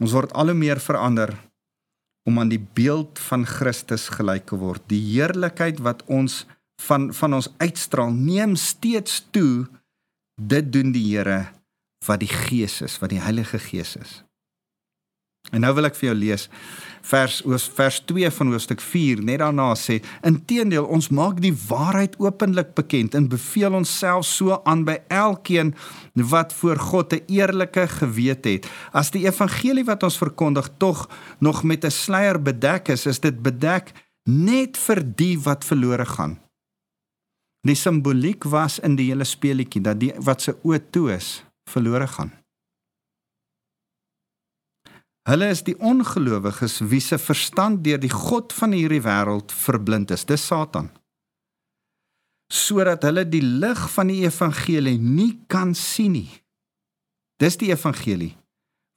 Ons 0.00 0.12
word 0.12 0.32
al 0.32 0.46
hoe 0.46 0.54
meer 0.54 0.80
verander 0.80 1.34
om 2.24 2.40
aan 2.40 2.48
die 2.48 2.62
beeld 2.74 3.18
van 3.28 3.44
Christus 3.46 4.08
gelyk 4.08 4.48
te 4.48 4.56
word. 4.56 4.82
Die 4.88 5.02
heerlikheid 5.12 5.82
wat 5.84 6.02
ons 6.08 6.44
van 6.82 7.12
van 7.14 7.34
ons 7.34 7.50
uitstraal 7.62 8.12
neem 8.12 8.56
steeds 8.56 9.22
toe. 9.30 9.66
Dit 10.40 10.72
doen 10.72 10.92
die 10.92 11.04
Here 11.12 11.46
wat 12.04 12.20
die 12.20 12.28
Gees 12.28 12.80
is, 12.84 12.98
wat 13.00 13.12
die 13.12 13.22
Heilige 13.22 13.58
Gees 13.58 13.96
is. 13.96 14.23
En 15.52 15.60
nou 15.60 15.74
wil 15.76 15.84
ek 15.84 15.98
vir 15.98 16.12
jou 16.12 16.16
lees 16.18 16.48
vers 17.04 17.42
vers 17.76 17.98
2 18.08 18.30
van 18.32 18.52
hoofstuk 18.52 18.80
4 18.80 19.20
net 19.28 19.42
daarna 19.42 19.66
sê 19.76 19.98
inteendeel 20.24 20.86
ons 20.88 21.10
maak 21.12 21.40
die 21.44 21.52
waarheid 21.66 22.14
openlik 22.22 22.72
bekend 22.78 23.16
en 23.18 23.28
beveel 23.28 23.76
onsself 23.76 24.24
so 24.24 24.56
aan 24.64 24.86
by 24.88 24.96
elkeen 25.12 25.74
wat 26.32 26.54
voor 26.60 26.80
God 26.80 27.12
'n 27.12 27.24
eerlike 27.28 27.86
gewete 27.88 28.48
het. 28.48 28.70
As 28.92 29.10
die 29.10 29.26
evangelie 29.26 29.84
wat 29.84 30.02
ons 30.02 30.16
verkondig 30.18 30.68
tog 30.78 31.08
nog 31.40 31.62
met 31.62 31.84
'n 31.84 31.90
sluier 31.90 32.42
bedek 32.42 32.88
is 32.88 33.06
is 33.06 33.20
dit 33.20 33.42
bedek 33.42 33.92
net 34.24 34.76
vir 34.76 35.02
die 35.16 35.38
wat 35.38 35.64
verlore 35.64 36.06
gaan. 36.06 36.38
Die 37.62 37.74
simboliek 37.74 38.44
was 38.44 38.78
in 38.78 38.96
die 38.96 39.10
hele 39.10 39.24
speletjie 39.24 39.82
dat 39.82 40.00
die 40.00 40.12
wat 40.18 40.42
se 40.42 40.56
oë 40.62 40.80
toe 40.90 41.12
is 41.12 41.44
verlore 41.70 42.06
gaan 42.06 42.43
Hulle 45.24 45.48
is 45.48 45.62
die 45.64 45.76
ongelowiges 45.80 46.82
wie 46.90 47.00
se 47.00 47.16
verstand 47.18 47.80
deur 47.84 48.00
die 48.00 48.12
god 48.12 48.52
van 48.52 48.74
hierdie 48.76 49.00
wêreld 49.04 49.52
verblind 49.56 50.12
is. 50.12 50.26
Dis 50.28 50.44
Satan. 50.44 50.90
Sodat 52.52 53.06
hulle 53.08 53.24
die 53.24 53.42
lig 53.42 53.80
van 53.94 54.12
die 54.12 54.20
evangelie 54.28 54.98
nie 55.00 55.32
kan 55.48 55.72
sien 55.74 56.12
nie. 56.18 56.28
Dis 57.40 57.56
die 57.60 57.72
evangelie 57.72 58.34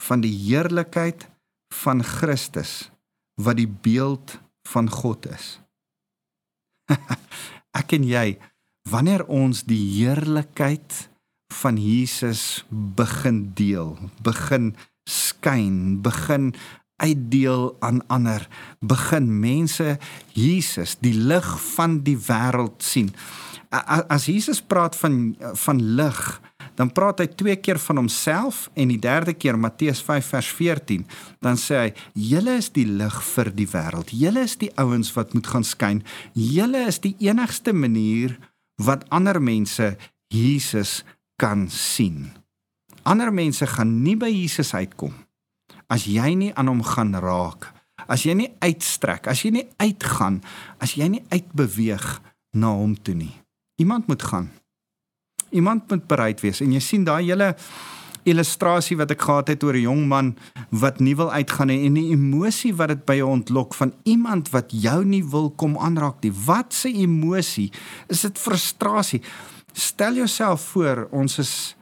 van 0.03 0.21
die 0.21 0.33
heerlikheid 0.35 1.25
van 1.73 2.03
Christus 2.03 2.89
wat 3.39 3.57
die 3.61 3.69
beeld 3.69 4.35
van 4.67 4.91
God 4.91 5.29
is. 5.31 5.57
ek 7.79 7.95
en 7.95 8.03
jy 8.07 8.27
wanneer 8.91 9.23
ons 9.31 9.63
die 9.67 9.79
heerlikheid 9.97 11.07
van 11.61 11.79
Jesus 11.79 12.65
begin 12.69 13.45
deel, 13.55 13.95
begin 14.23 14.73
skyn, 15.07 16.01
begin 16.03 16.51
uitdeel 16.97 17.75
aan 17.85 18.01
ander, 18.09 18.47
begin 18.81 19.29
mense 19.39 19.97
Jesus, 20.33 20.97
die 21.01 21.13
lig 21.13 21.47
van 21.75 22.01
die 22.05 22.17
wêreld 22.17 22.81
sien. 22.83 23.11
As 23.69 24.27
Jesus 24.29 24.61
praat 24.63 24.95
van 24.97 25.35
van 25.37 25.81
lig, 25.99 26.21
dan 26.77 26.91
praat 26.93 27.21
hy 27.23 27.27
twee 27.33 27.55
keer 27.57 27.79
van 27.81 28.03
homself 28.03 28.67
en 28.77 28.91
die 28.93 29.01
derde 29.01 29.33
keer 29.33 29.57
Matteus 29.57 30.01
5 30.05 30.29
vers 30.33 30.49
14, 30.59 31.05
dan 31.41 31.57
sê 31.57 31.79
hy: 31.81 31.89
"Julle 32.13 32.57
is 32.61 32.69
die 32.73 32.85
lig 32.85 33.17
vir 33.33 33.51
die 33.53 33.67
wêreld. 33.67 34.13
Julle 34.13 34.45
is 34.45 34.57
die 34.57 34.71
ouens 34.77 35.13
wat 35.17 35.33
moet 35.33 35.47
gaan 35.47 35.65
skyn. 35.65 36.03
Julle 36.33 36.85
is 36.87 36.99
die 36.99 37.15
enigste 37.19 37.73
manier 37.73 38.37
wat 38.77 39.09
ander 39.09 39.41
mense 39.41 39.97
Jesus 40.29 41.03
kan 41.37 41.69
sien. 41.69 42.36
Ander 43.07 43.31
mense 43.31 43.63
gaan 43.67 44.01
nie 44.03 44.17
by 44.19 44.27
Jesus 44.27 44.73
uitkom 44.75 45.15
as 45.87 46.03
jy 46.11 46.33
nie 46.35 46.51
aan 46.59 46.67
hom 46.67 46.83
gaan 46.83 47.15
raak. 47.15 47.69
As 48.11 48.25
jy 48.27 48.35
nie 48.35 48.49
uitstrek, 48.63 49.29
as 49.31 49.43
jy 49.45 49.53
nie 49.55 49.67
uitgaan, 49.79 50.41
as 50.83 50.97
jy 50.99 51.07
nie 51.11 51.23
uitbeweeg 51.31 52.05
na 52.59 52.73
hom 52.75 52.95
toe 52.99 53.15
nie. 53.15 53.31
Iemand 53.79 54.07
moet 54.11 54.23
gaan. 54.27 54.49
Iemand 55.55 55.87
moet 55.87 56.03
bereid 56.07 56.43
wees 56.43 56.59
en 56.63 56.73
jy 56.75 56.81
sien 56.83 57.05
daai 57.07 57.23
hele 57.23 57.53
illustrasie 58.27 58.97
wat 58.99 59.13
ek 59.15 59.23
gehad 59.23 59.47
het 59.53 59.63
oor 59.63 59.77
'n 59.79 59.87
jong 59.87 60.03
man 60.07 60.35
wat 60.69 60.99
nie 60.99 61.15
wil 61.15 61.31
uitgaan 61.31 61.67
nie 61.67 61.85
en 61.87 61.93
die 61.93 62.11
emosie 62.11 62.75
wat 62.75 62.89
dit 62.89 63.05
by 63.05 63.15
jou 63.15 63.29
ontlok 63.29 63.73
van 63.73 63.93
iemand 64.03 64.51
wat 64.51 64.71
jou 64.71 65.05
nie 65.05 65.23
wil 65.23 65.49
kom 65.51 65.77
aanraak 65.77 66.21
nie. 66.21 66.31
Wat 66.31 66.75
'n 66.83 66.95
emosie? 66.95 67.71
Is 68.09 68.21
dit 68.21 68.37
frustrasie? 68.37 69.21
Stel 69.73 70.13
jouself 70.15 70.61
voor 70.61 71.07
ons 71.11 71.39
is 71.39 71.76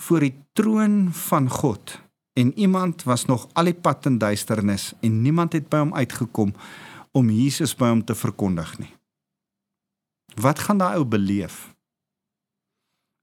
voor 0.00 0.24
die 0.24 0.34
troon 0.56 1.08
van 1.12 1.48
God 1.50 1.98
en 2.32 2.52
iemand 2.58 3.02
was 3.02 3.24
nog 3.24 3.48
al 3.52 3.68
die 3.68 3.76
pad 3.76 4.06
in 4.06 4.18
duisternis 4.18 4.92
en 5.00 5.22
niemand 5.22 5.52
het 5.52 5.68
by 5.68 5.82
hom 5.84 5.94
uitgekom 5.94 6.54
om 7.12 7.30
Jesus 7.30 7.74
by 7.76 7.90
hom 7.90 8.04
te 8.06 8.14
verkondig 8.14 8.78
nie. 8.78 8.92
Wat 10.40 10.62
gaan 10.62 10.78
daai 10.78 10.96
ou 11.00 11.04
beleef? 11.04 11.72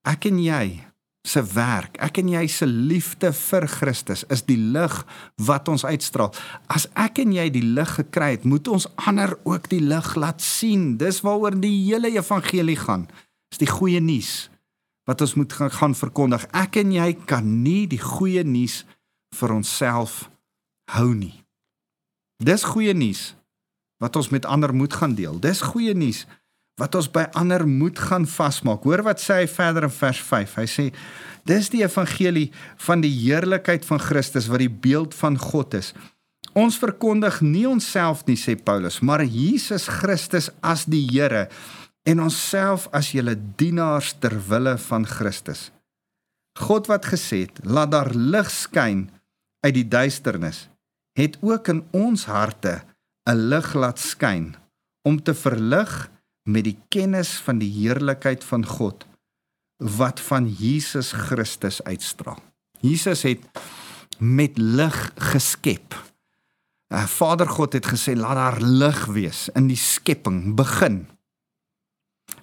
Ek 0.07 0.27
en 0.27 0.41
jy 0.43 0.83
se 1.27 1.41
werk, 1.55 1.97
ek 2.03 2.19
en 2.21 2.29
jy 2.31 2.43
se 2.51 2.67
liefde 2.67 3.31
vir 3.35 3.67
Christus 3.71 4.23
is 4.31 4.43
die 4.47 4.59
lig 4.59 4.93
wat 5.47 5.67
ons 5.71 5.85
uitstraal. 5.87 6.33
As 6.71 6.87
ek 6.95 7.23
en 7.23 7.33
jy 7.35 7.47
die 7.51 7.63
lig 7.63 7.95
gekry 7.99 8.35
het, 8.35 8.45
moet 8.47 8.67
ons 8.71 8.87
ander 9.07 9.35
ook 9.47 9.67
die 9.71 9.81
lig 9.83 10.13
laat 10.19 10.43
sien. 10.43 10.95
Dis 10.99 11.23
waaroor 11.25 11.57
die 11.59 11.73
hele 11.87 12.11
evangelie 12.15 12.77
gaan. 12.79 13.07
Dis 13.51 13.63
die 13.63 13.71
goeie 13.71 14.03
nuus 14.03 14.47
wat 15.07 15.23
ons 15.23 15.37
moet 15.39 15.53
gaan, 15.53 15.95
verkondig. 15.95 16.45
Ek 16.51 16.81
en 16.81 16.91
jy 16.91 17.13
kan 17.29 17.47
nie 17.63 17.85
die 17.87 18.01
goeie 18.01 18.43
nuus 18.43 18.81
vir 19.35 19.53
onsself 19.55 20.25
hou 20.95 21.13
nie. 21.15 21.35
Dis 22.43 22.67
goeie 22.67 22.93
nuus 22.93 23.31
wat 24.03 24.19
ons 24.19 24.29
met 24.29 24.45
ander 24.45 24.73
moet 24.75 24.93
gaan 24.93 25.15
deel. 25.17 25.39
Dis 25.41 25.63
goeie 25.65 25.95
nuus 25.97 26.25
wat 26.77 26.93
ons 26.99 27.07
by 27.09 27.25
ander 27.39 27.65
moet 27.65 27.97
gaan 27.97 28.27
vasmaak. 28.29 28.83
Hoor 28.85 29.01
wat 29.07 29.23
sê 29.23 29.41
hy 29.41 29.47
verder 29.49 29.87
in 29.87 29.95
vers 29.95 30.19
5. 30.21 30.59
Hy 30.59 30.67
sê 30.69 30.85
dis 31.49 31.71
die 31.73 31.81
evangelie 31.81 32.51
van 32.85 33.01
die 33.01 33.13
heerlikheid 33.15 33.87
van 33.87 34.03
Christus 34.03 34.51
wat 34.51 34.61
die 34.61 34.69
beeld 34.69 35.17
van 35.17 35.39
God 35.41 35.79
is. 35.79 35.93
Ons 36.57 36.77
verkondig 36.81 37.39
nie 37.45 37.65
onsself 37.69 38.23
nie 38.27 38.37
sê 38.37 38.55
Paulus, 38.57 38.99
maar 39.01 39.23
Jesus 39.25 39.87
Christus 39.89 40.51
as 40.65 40.85
die 40.89 41.03
Here 41.09 41.47
en 42.07 42.23
onsself 42.23 42.87
as 42.95 43.11
julle 43.11 43.35
dienaars 43.59 44.13
ter 44.21 44.35
wille 44.47 44.77
van 44.87 45.05
Christus. 45.07 45.67
God 46.57 46.87
wat 46.87 47.09
gesê 47.11 47.43
het, 47.45 47.59
laat 47.67 47.91
daar 47.91 48.13
lig 48.15 48.49
skyn 48.51 49.09
uit 49.65 49.75
die 49.75 49.87
duisternis, 49.87 50.67
het 51.19 51.37
ook 51.43 51.67
in 51.73 51.83
ons 51.91 52.25
harte 52.25 52.81
'n 53.27 53.49
lig 53.51 53.73
laat 53.73 53.99
skyn 53.99 54.55
om 55.03 55.19
te 55.23 55.33
verlig 55.33 56.09
met 56.47 56.63
die 56.63 56.77
kennis 56.89 57.37
van 57.43 57.59
die 57.59 57.71
heerlikheid 57.71 58.43
van 58.43 58.65
God 58.65 59.05
wat 59.77 60.19
van 60.19 60.47
Jesus 60.49 61.11
Christus 61.11 61.83
uitstraal. 61.83 62.39
Jesus 62.79 63.21
het 63.21 63.43
met 64.17 64.57
lig 64.57 65.11
geskep. 65.15 65.93
Uh, 66.93 67.05
Vader 67.05 67.47
God 67.47 67.73
het 67.73 67.85
gesê 67.85 68.15
laat 68.15 68.35
daar 68.35 68.61
lig 68.61 69.05
wees 69.05 69.49
in 69.53 69.67
die 69.67 69.77
skepping 69.77 70.55
begin. 70.55 71.05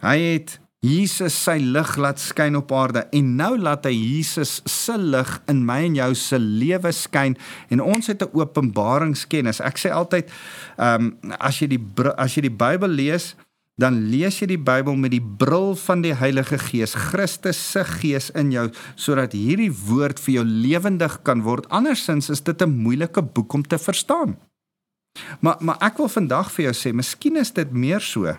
Hy 0.05 0.19
het 0.21 0.59
Jesus 0.85 1.33
sy 1.47 1.57
lig 1.63 1.95
laat 1.97 2.21
skyn 2.21 2.59
op 2.59 2.73
aarde 2.77 3.07
en 3.17 3.31
nou 3.39 3.55
laat 3.57 3.87
hy 3.89 3.95
Jesus 3.95 4.59
se 4.69 4.97
lig 5.01 5.31
in 5.49 5.63
my 5.65 5.79
en 5.87 5.97
jou 5.97 6.11
se 6.19 6.41
lewe 6.41 6.93
skyn 6.93 7.39
en 7.73 7.81
ons 7.81 8.07
het 8.13 8.21
'n 8.23 8.37
openbaringskennis. 8.37 9.61
Ek 9.65 9.81
sê 9.81 9.89
altyd 9.91 10.29
ehm 10.77 11.17
um, 11.25 11.33
as 11.41 11.61
jy 11.61 11.69
die 11.77 11.83
as 12.19 12.37
jy 12.37 12.43
die 12.43 12.57
Bybel 12.65 12.89
lees, 12.89 13.35
dan 13.81 14.11
lees 14.11 14.41
jy 14.41 14.47
die 14.47 14.61
Bybel 14.61 14.95
met 14.97 15.11
die 15.11 15.25
bril 15.25 15.75
van 15.75 16.03
die 16.03 16.15
Heilige 16.15 16.59
Gees, 16.59 16.95
Christus 16.95 17.57
se 17.57 17.85
Gees 17.85 18.31
in 18.31 18.53
jou 18.53 18.71
sodat 18.95 19.33
hierdie 19.33 19.73
woord 19.73 20.21
vir 20.21 20.35
jou 20.35 20.45
lewendig 20.45 21.23
kan 21.23 21.43
word. 21.43 21.69
Andersins 21.71 22.29
is 22.31 22.41
dit 22.41 22.63
'n 22.63 22.71
moeilike 22.71 23.23
boek 23.23 23.53
om 23.53 23.63
te 23.63 23.79
verstaan. 23.79 24.37
Maar 25.41 25.57
maar 25.61 25.79
ek 25.81 25.97
wil 25.97 26.09
vandag 26.09 26.53
vir 26.53 26.65
jou 26.65 26.75
sê, 26.75 26.93
miskien 26.93 27.37
is 27.37 27.51
dit 27.51 27.73
meer 27.73 28.01
so 28.01 28.37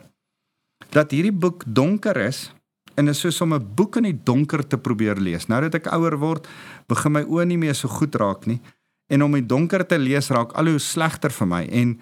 dat 0.90 1.12
hierdie 1.12 1.34
boek 1.34 1.64
donker 1.68 2.18
is 2.18 2.52
en 2.96 3.08
is 3.08 3.20
soos 3.20 3.42
om 3.42 3.54
'n 3.54 3.76
boek 3.76 3.98
in 3.98 4.04
die 4.04 4.24
donker 4.24 4.68
te 4.68 4.78
probeer 4.78 5.16
lees. 5.16 5.48
Nou 5.48 5.62
dat 5.62 5.76
ek 5.76 5.92
ouer 5.92 6.18
word, 6.18 6.48
begin 6.88 7.12
my 7.12 7.24
oë 7.24 7.46
nie 7.46 7.58
meer 7.58 7.76
so 7.76 7.88
goed 7.88 8.16
raak 8.16 8.46
nie 8.46 8.62
en 9.08 9.24
om 9.24 9.36
in 9.36 9.48
donker 9.48 9.86
te 9.86 9.98
lees 9.98 10.30
raak 10.30 10.54
al 10.58 10.72
hoe 10.74 10.80
slegter 10.80 11.34
vir 11.34 11.48
my 11.48 11.64
en 11.66 12.00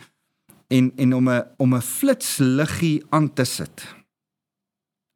en 0.74 0.92
en 0.98 1.14
om 1.14 1.30
'n 1.30 1.44
om 1.58 1.76
'n 1.76 1.82
flitsliggie 1.82 3.04
aan 3.10 3.34
te 3.34 3.46
sit 3.46 3.96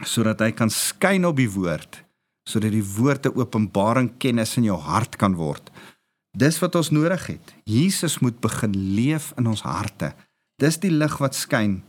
sodat 0.06 0.40
hy 0.40 0.52
kan 0.52 0.70
skyn 0.70 1.26
op 1.26 1.36
die 1.36 1.50
woord 1.50 2.04
sodat 2.48 2.72
die 2.72 2.84
woord 2.98 3.26
'n 3.26 3.36
openbaring 3.36 4.18
kennis 4.18 4.58
in 4.58 4.64
jou 4.64 4.80
hart 4.80 5.16
kan 5.16 5.36
word. 5.36 5.70
Dis 6.32 6.60
wat 6.60 6.76
ons 6.76 6.90
nodig 6.90 7.28
het. 7.28 7.56
Jesus 7.66 8.20
moet 8.20 8.40
begin 8.40 8.72
leef 8.96 9.34
in 9.38 9.48
ons 9.48 9.62
harte. 9.62 10.14
Dis 10.56 10.78
die 10.78 10.92
lig 10.92 11.18
wat 11.18 11.36
skyn 11.36 11.84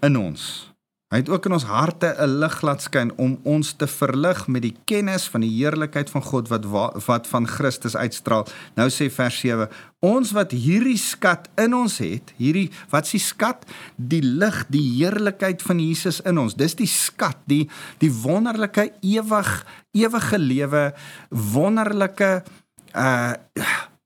in 0.00 0.16
ons. 0.16 0.72
Hy 1.16 1.22
het 1.22 1.30
ook 1.32 1.46
in 1.48 1.54
ons 1.56 1.64
harte 1.64 2.12
'n 2.20 2.38
lig 2.44 2.60
laat 2.60 2.82
skyn 2.82 3.10
om 3.16 3.38
ons 3.42 3.72
te 3.72 3.86
verlig 3.86 4.46
met 4.46 4.62
die 4.62 4.76
kennis 4.84 5.24
van 5.32 5.40
die 5.40 5.50
heerlikheid 5.50 6.10
van 6.10 6.22
God 6.22 6.48
wat 6.48 6.64
wat 7.06 7.26
van 7.26 7.46
Christus 7.46 7.96
uitstraal. 7.96 8.46
Nou 8.74 8.88
sê 8.90 9.08
vers 9.10 9.38
7: 9.40 9.68
Ons 10.00 10.32
wat 10.32 10.50
hierdie 10.50 10.98
skat 10.98 11.48
in 11.56 11.74
ons 11.74 11.98
het, 11.98 12.34
hierdie 12.36 12.70
wat 12.90 13.06
s'ie 13.06 13.20
skat? 13.20 13.64
Die 13.96 14.20
lig, 14.22 14.66
die 14.68 14.84
heerlikheid 14.98 15.62
van 15.62 15.80
Jesus 15.80 16.20
in 16.20 16.38
ons. 16.38 16.54
Dis 16.54 16.74
die 16.74 16.86
skat, 16.86 17.38
die 17.46 17.70
die 17.98 18.12
wonderlike 18.12 18.92
ewig 19.00 19.66
ewige 19.92 20.38
lewe, 20.38 20.94
wonderlike 21.30 22.44
uh 22.92 23.32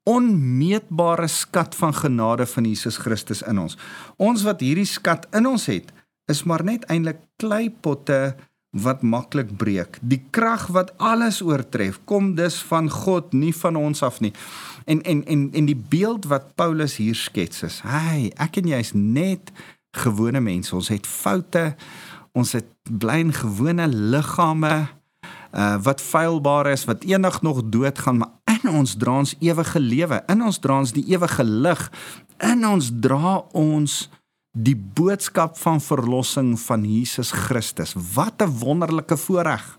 onmeetbare 0.04 1.28
skat 1.28 1.74
van 1.74 1.94
genade 1.94 2.46
van 2.46 2.64
Jesus 2.64 2.96
Christus 2.96 3.42
in 3.42 3.58
ons. 3.58 3.76
Ons 4.16 4.42
wat 4.42 4.60
hierdie 4.60 4.88
skat 4.88 5.26
in 5.36 5.46
ons 5.46 5.66
het, 5.66 5.92
is 6.30 6.44
maar 6.48 6.64
net 6.64 6.86
eintlik 6.88 7.20
kleipotte 7.42 8.36
wat 8.70 9.02
maklik 9.02 9.50
breek. 9.58 9.98
Die 10.00 10.20
krag 10.30 10.68
wat 10.70 10.92
alles 11.02 11.40
oortref, 11.42 11.98
kom 12.06 12.34
dus 12.38 12.60
van 12.62 12.90
God, 12.90 13.32
nie 13.34 13.54
van 13.56 13.76
ons 13.76 14.02
af 14.06 14.20
nie. 14.22 14.32
En 14.86 15.02
en 15.02 15.24
en 15.26 15.48
en 15.52 15.66
die 15.66 15.78
beeld 15.90 16.30
wat 16.30 16.54
Paulus 16.54 16.96
hier 17.02 17.18
skets 17.18 17.64
is, 17.66 17.80
hey, 17.82 18.30
ek 18.38 18.62
en 18.62 18.70
jy 18.70 18.78
is 18.78 18.94
net 18.94 19.50
gewone 19.98 20.40
mense. 20.40 20.74
Ons 20.74 20.92
het 20.92 21.06
foute. 21.06 21.74
Ons 22.32 22.54
het 22.54 22.68
blyn 22.86 23.34
gewone 23.34 23.88
liggame 23.90 24.86
uh 25.50 25.76
wat 25.82 25.98
feilbaar 26.00 26.70
is, 26.70 26.84
wat 26.86 27.02
eendag 27.02 27.42
nog 27.42 27.62
doodgaan, 27.74 28.20
maar 28.22 28.30
in 28.62 28.70
ons 28.70 28.94
dra 28.94 29.18
ons 29.18 29.34
ewige 29.40 29.80
lewe. 29.80 30.22
In 30.30 30.42
ons 30.46 30.58
dra 30.62 30.78
ons 30.78 30.92
die 30.94 31.04
ewige 31.10 31.44
lig. 31.44 31.90
In 32.38 32.66
ons 32.66 32.90
dra 33.02 33.40
ons 33.52 34.06
die 34.50 34.76
boodskap 34.76 35.58
van 35.58 35.80
verlossing 35.80 36.54
van 36.60 36.84
Jesus 36.84 37.30
Christus. 37.30 37.94
Wat 38.14 38.42
'n 38.42 38.58
wonderlike 38.58 39.16
voorreg. 39.16 39.78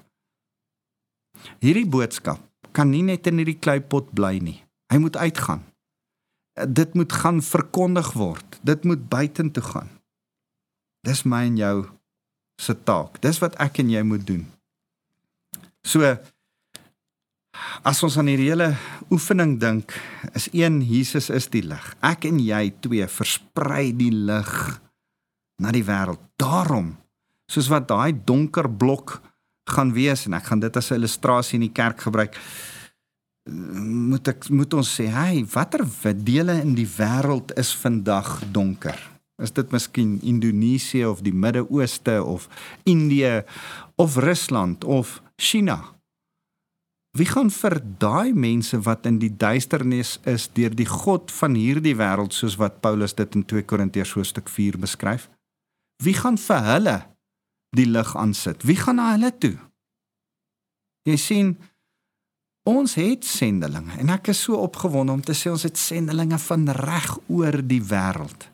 Hierdie 1.59 1.89
boodskap 1.89 2.39
kan 2.71 2.89
nie 2.89 3.03
net 3.03 3.27
in 3.27 3.37
hierdie 3.37 3.59
kleipot 3.59 4.13
bly 4.13 4.37
nie. 4.37 4.63
Hy 4.91 4.97
moet 4.97 5.17
uitgaan. 5.17 5.63
Dit 6.67 6.93
moet 6.93 7.13
gaan 7.13 7.41
verkondig 7.41 8.13
word. 8.13 8.59
Dit 8.63 8.83
moet 8.83 9.09
buitentoe 9.09 9.63
gaan. 9.63 9.89
Dis 11.01 11.23
my 11.23 11.45
en 11.45 11.57
jou 11.57 11.89
se 12.61 12.83
taak. 12.83 13.21
Dis 13.21 13.39
wat 13.39 13.55
ek 13.55 13.79
en 13.79 13.89
jy 13.89 14.03
moet 14.03 14.27
doen. 14.27 14.45
So 15.81 16.17
As 17.83 18.01
ons 18.05 18.17
aan 18.17 18.29
hierdie 18.29 18.51
hele 18.51 18.75
oefening 19.11 19.57
dink, 19.59 19.93
is 20.37 20.47
een 20.53 20.81
Jesus 20.85 21.29
is 21.33 21.49
die 21.51 21.63
lig. 21.65 21.83
Ek 22.05 22.27
en 22.29 22.39
jy 22.39 22.69
twee 22.83 23.07
versprei 23.09 23.91
die 23.97 24.11
lig 24.13 24.51
na 25.61 25.73
die 25.73 25.85
wêreld. 25.85 26.21
Daarom, 26.41 26.95
soos 27.49 27.69
wat 27.71 27.89
daai 27.89 28.13
donker 28.13 28.69
blok 28.69 29.19
gaan 29.71 29.93
wees 29.95 30.27
en 30.27 30.37
ek 30.37 30.49
gaan 30.49 30.61
dit 30.61 30.77
as 30.77 30.91
'n 30.91 30.99
illustrasie 31.01 31.57
in 31.57 31.67
die 31.67 31.73
kerk 31.73 32.01
gebruik, 32.01 32.37
moet 33.49 34.27
ek 34.27 34.49
moet 34.49 34.73
ons 34.73 34.89
sê, 34.99 35.07
hey, 35.09 35.45
watter 35.53 35.83
dele 36.13 36.61
in 36.61 36.75
die 36.75 36.87
wêreld 36.87 37.51
is 37.57 37.73
vandag 37.73 38.43
donker? 38.51 38.99
Is 39.41 39.51
dit 39.51 39.71
miskien 39.71 40.19
Indonesië 40.21 41.05
of 41.05 41.21
die 41.21 41.33
Midde-Ooste 41.33 42.23
of 42.23 42.47
Indië 42.85 43.43
of 43.95 44.17
Rusland 44.17 44.83
of 44.83 45.21
China? 45.35 46.00
Wie 47.11 47.27
gaan 47.27 47.49
vir 47.51 47.75
daai 47.99 48.31
mense 48.31 48.77
wat 48.85 49.05
in 49.05 49.17
die 49.19 49.33
duisternis 49.35 50.13
is 50.23 50.45
deur 50.55 50.71
die 50.71 50.87
god 50.87 51.31
van 51.35 51.57
hierdie 51.59 51.97
wêreld 51.99 52.31
soos 52.31 52.55
wat 52.55 52.79
Paulus 52.79 53.17
dit 53.17 53.35
in 53.35 53.43
2 53.43 53.65
Korintiërs 53.67 54.13
hoofstuk 54.15 54.47
4 54.47 54.77
beskryf? 54.79 55.27
Wie 56.03 56.15
gaan 56.15 56.39
vir 56.39 56.63
hulle 56.69 56.95
die 57.75 57.87
lig 57.89 58.15
aansit? 58.15 58.63
Wie 58.63 58.77
gaan 58.79 58.95
na 59.01 59.09
hulle 59.11 59.33
toe? 59.43 59.57
Jy 61.03 61.17
sien 61.19 61.51
ons 62.69 62.95
het 62.95 63.27
sendelinge 63.27 63.99
en 63.99 64.13
ek 64.15 64.31
is 64.31 64.45
so 64.47 64.61
opgewonde 64.63 65.11
om 65.19 65.25
te 65.25 65.35
sê 65.35 65.51
ons 65.51 65.67
het 65.67 65.75
sendelinge 65.75 66.39
van 66.39 66.63
reg 66.79 67.11
oor 67.27 67.59
die 67.59 67.81
wêreld 67.91 68.47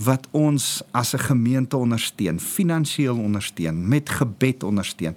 wat 0.00 0.30
ons 0.30 0.78
as 0.96 1.12
'n 1.14 1.26
gemeente 1.26 1.76
ondersteun, 1.76 2.40
finansiëel 2.40 3.18
ondersteun, 3.18 3.88
met 3.88 4.08
gebed 4.08 4.62
ondersteun. 4.62 5.16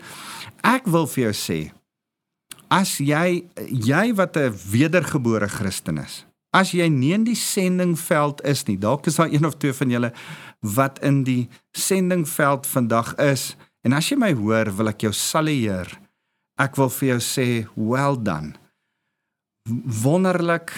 Ek 0.61 0.85
wil 0.85 1.07
vir 1.07 1.23
jou 1.23 1.33
sê 1.33 1.71
as 2.73 2.97
jy 2.97 3.43
jy 3.69 4.05
wat 4.17 4.37
'n 4.37 4.55
wedergebore 4.71 5.47
Christen 5.47 5.97
is, 5.97 6.25
as 6.53 6.71
jy 6.71 6.87
nie 6.89 7.13
in 7.13 7.23
die 7.23 7.37
sendingveld 7.37 8.41
is 8.45 8.65
nie, 8.67 8.77
dalk 8.77 9.07
is 9.07 9.15
daar 9.15 9.29
een 9.29 9.45
of 9.45 9.57
twee 9.57 9.73
van 9.73 9.89
julle 9.89 10.11
wat 10.61 10.99
in 11.03 11.23
die 11.23 11.49
sendingveld 11.71 12.67
vandag 12.67 13.15
is 13.17 13.55
en 13.83 13.93
as 13.93 14.09
jy 14.09 14.17
my 14.17 14.33
hoor, 14.33 14.71
wil 14.71 14.87
ek 14.87 15.01
jou 15.01 15.11
salueer. 15.11 15.99
Ek 16.57 16.77
wil 16.77 16.89
vir 16.89 17.07
jou 17.09 17.19
sê, 17.19 17.67
well 17.75 18.15
done. 18.15 18.53
Wonderlik 20.03 20.71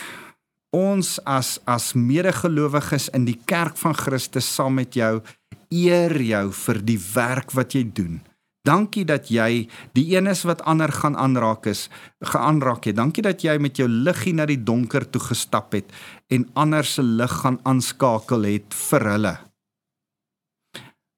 ons 0.72 1.20
as 1.26 1.60
as 1.66 1.94
medegelowiges 1.94 3.10
in 3.14 3.26
die 3.26 3.40
kerk 3.46 3.78
van 3.78 3.94
Christus 3.94 4.48
saam 4.56 4.76
met 4.76 4.96
jou 4.96 5.22
eer 5.70 6.22
jou 6.22 6.52
vir 6.52 6.82
die 6.82 7.00
werk 7.14 7.52
wat 7.52 7.76
jy 7.76 7.84
doen. 7.84 8.22
Dankie 8.66 9.06
dat 9.06 9.30
jy 9.30 9.68
die 9.94 10.06
een 10.16 10.28
is 10.32 10.42
wat 10.50 10.64
ander 10.66 10.92
gaan 10.92 11.18
aanraak 11.18 11.68
is, 11.70 11.86
geaanraak 12.26 12.88
het. 12.90 12.98
Dankie 12.98 13.24
dat 13.26 13.44
jy 13.46 13.58
met 13.62 13.78
jou 13.78 13.88
liggie 13.90 14.34
na 14.34 14.48
die 14.50 14.62
donker 14.62 15.06
toe 15.10 15.22
gestap 15.22 15.76
het 15.78 15.92
en 16.34 16.48
ander 16.58 16.86
se 16.86 17.06
lig 17.06 17.32
gaan 17.44 17.60
aanskakel 17.64 18.48
het 18.50 18.74
vir 18.90 19.06
hulle. 19.12 19.36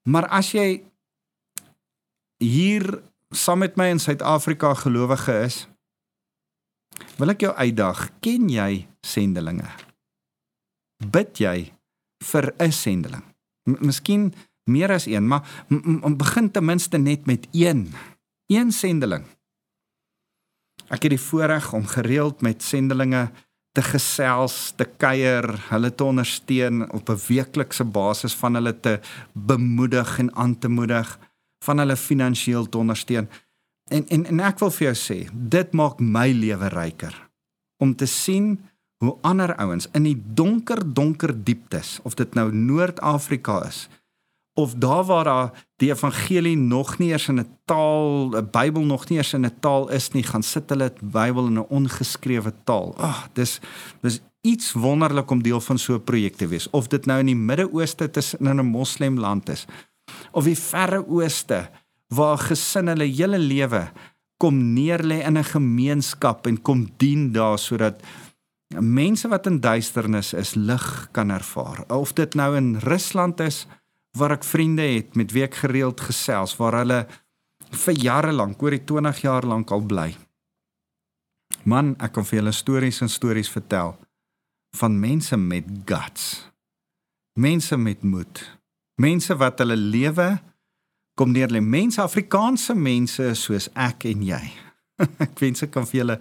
Maar 0.08 0.28
as 0.32 0.52
jy 0.56 0.68
hier 2.44 2.88
saam 3.36 3.64
met 3.64 3.80
my 3.80 3.90
in 3.92 4.00
Suid-Afrika 4.00 4.74
gelowige 4.84 5.36
is, 5.48 5.64
wil 7.18 7.34
ek 7.34 7.44
jou 7.48 7.54
uitdag, 7.56 8.08
ken 8.24 8.48
jy 8.52 8.88
sendelinge? 9.06 9.68
Bid 11.04 11.40
jy 11.40 11.72
vir 12.24 12.54
'n 12.60 12.72
sendeling? 12.72 13.24
M 13.68 13.86
Miskien 13.86 14.34
meer 14.68 14.92
as 14.92 15.08
een, 15.08 15.28
maar 15.28 15.44
begin 16.18 16.52
ten 16.52 16.66
minste 16.66 16.98
net 16.98 17.26
met 17.26 17.48
een. 17.52 17.88
Een 18.48 18.72
sendeling. 18.72 19.26
Ek 20.88 21.04
het 21.04 21.12
die 21.12 21.20
voorreg 21.20 21.74
om 21.74 21.88
gereeld 21.88 22.42
met 22.42 22.64
sendelinge 22.64 23.28
te 23.76 23.84
gesels, 23.84 24.74
te 24.80 24.88
kuier, 24.98 25.46
hulle 25.70 25.92
te 25.94 26.04
ondersteun 26.04 26.88
op 26.92 27.10
'n 27.10 27.20
weeklikse 27.28 27.84
basis 27.84 28.34
van 28.34 28.54
hulle 28.54 28.80
te 28.80 29.00
bemoedig 29.34 30.20
en 30.20 30.36
aan 30.36 30.58
te 30.58 30.68
moedig, 30.68 31.20
van 31.66 31.78
hulle 31.78 31.96
finansiëel 31.96 32.70
te 32.70 32.78
ondersteun. 32.78 33.30
En 33.92 34.08
en 34.08 34.26
en 34.26 34.40
ek 34.40 34.60
wil 34.60 34.72
vir 34.72 34.86
jou 34.88 34.96
sê, 34.96 35.30
dit 35.34 35.74
maak 35.74 36.00
my 36.00 36.32
lewe 36.32 36.68
ryker 36.68 37.28
om 37.78 37.96
te 37.96 38.06
sien 38.06 38.60
hoe 38.98 39.18
ander 39.22 39.56
ouens 39.56 39.88
in 39.94 40.04
die 40.04 40.18
donker 40.34 40.82
donker 40.94 41.34
dieptes 41.44 42.00
of 42.04 42.14
dit 42.14 42.34
nou 42.34 42.50
Noord-Afrika 42.52 43.62
is 43.68 43.88
of 44.58 44.74
daar 44.74 45.04
waar 45.06 45.24
daar 45.24 45.66
die 45.78 45.92
evangelie 45.94 46.58
nog 46.58 46.98
nie 46.98 47.10
eers 47.10 47.28
in 47.28 47.40
'n 47.40 47.50
taal, 47.66 48.34
'n 48.34 48.50
Bybel 48.52 48.84
nog 48.86 49.10
nie 49.10 49.18
eers 49.18 49.34
in 49.34 49.46
'n 49.46 49.60
taal 49.60 49.90
is 49.90 50.12
nie, 50.12 50.24
gaan 50.24 50.44
sit 50.44 50.70
hulle 50.70 50.90
die 50.90 51.10
Bybel 51.10 51.46
in 51.48 51.60
'n 51.60 51.70
ongeskrewe 51.70 52.54
taal. 52.64 52.96
Ag, 52.98 53.18
oh, 53.18 53.24
dis 53.34 53.60
dis 54.02 54.22
iets 54.42 54.74
wonderlik 54.74 55.32
om 55.32 55.44
deel 55.44 55.62
van 55.62 55.78
so 55.78 55.94
'n 55.94 56.04
projek 56.04 56.36
te 56.36 56.48
wees. 56.48 56.70
Of 56.70 56.88
dit 56.88 57.06
nou 57.06 57.20
in 57.20 57.26
die 57.26 57.36
Midde-Ooste 57.36 58.10
tussen 58.12 58.48
in 58.48 58.60
'n 58.60 58.66
moslemland 58.66 59.50
is 59.50 59.66
of 60.32 60.44
die 60.44 60.58
Verre 60.58 61.08
Ooste 61.08 61.70
waar 62.08 62.38
gesinne 62.38 62.96
hulle 62.96 63.10
hele 63.12 63.40
lewe 63.40 63.88
kom 64.38 64.60
neerlê 64.74 65.24
in 65.26 65.38
'n 65.38 65.44
gemeenskap 65.44 66.48
en 66.48 66.62
kom 66.62 66.88
dien 66.98 67.32
daar 67.32 67.60
sodat 67.60 68.02
mense 68.80 69.28
wat 69.28 69.46
in 69.48 69.60
duisternis 69.60 70.34
is 70.34 70.56
lig 70.56 71.08
kan 71.12 71.30
ervaar. 71.30 71.84
Of 71.88 72.14
dit 72.14 72.36
nou 72.36 72.56
in 72.56 72.76
Rusland 72.76 73.40
is 73.40 73.68
waar 74.18 74.36
ek 74.38 74.46
vriende 74.48 74.86
het 74.86 75.16
met 75.16 75.32
wie 75.36 75.46
ek 75.46 75.62
gereeld 75.64 76.02
gesels 76.02 76.56
waar 76.60 76.80
hulle 76.82 77.06
vir 77.86 77.98
jare 78.00 78.32
lank, 78.32 78.62
oor 78.64 78.76
die 78.76 78.84
20 78.88 79.22
jaar 79.26 79.46
lank 79.48 79.72
al 79.76 79.84
bly. 79.84 80.12
Man, 81.68 81.96
ek 82.00 82.16
kan 82.16 82.28
vir 82.28 82.40
julle 82.40 82.54
stories 82.56 83.02
en 83.04 83.12
stories 83.12 83.50
vertel 83.52 83.96
van 84.78 85.00
mense 85.00 85.38
met 85.38 85.68
guts. 85.88 86.48
Mense 87.40 87.78
met 87.78 88.04
moed. 88.04 88.42
Mense 89.02 89.36
wat 89.38 89.60
hulle 89.64 89.78
lewe 89.78 90.30
kom 91.18 91.34
neer 91.34 91.52
lê. 91.52 91.62
Mense 91.64 92.02
Afrikaanse 92.04 92.76
mense 92.78 93.32
soos 93.40 93.70
ek 93.74 94.08
en 94.12 94.24
jy. 94.28 94.42
ek 95.26 95.38
wens 95.42 95.64
ek 95.66 95.74
kan 95.74 95.88
vir 95.90 96.02
julle 96.02 96.18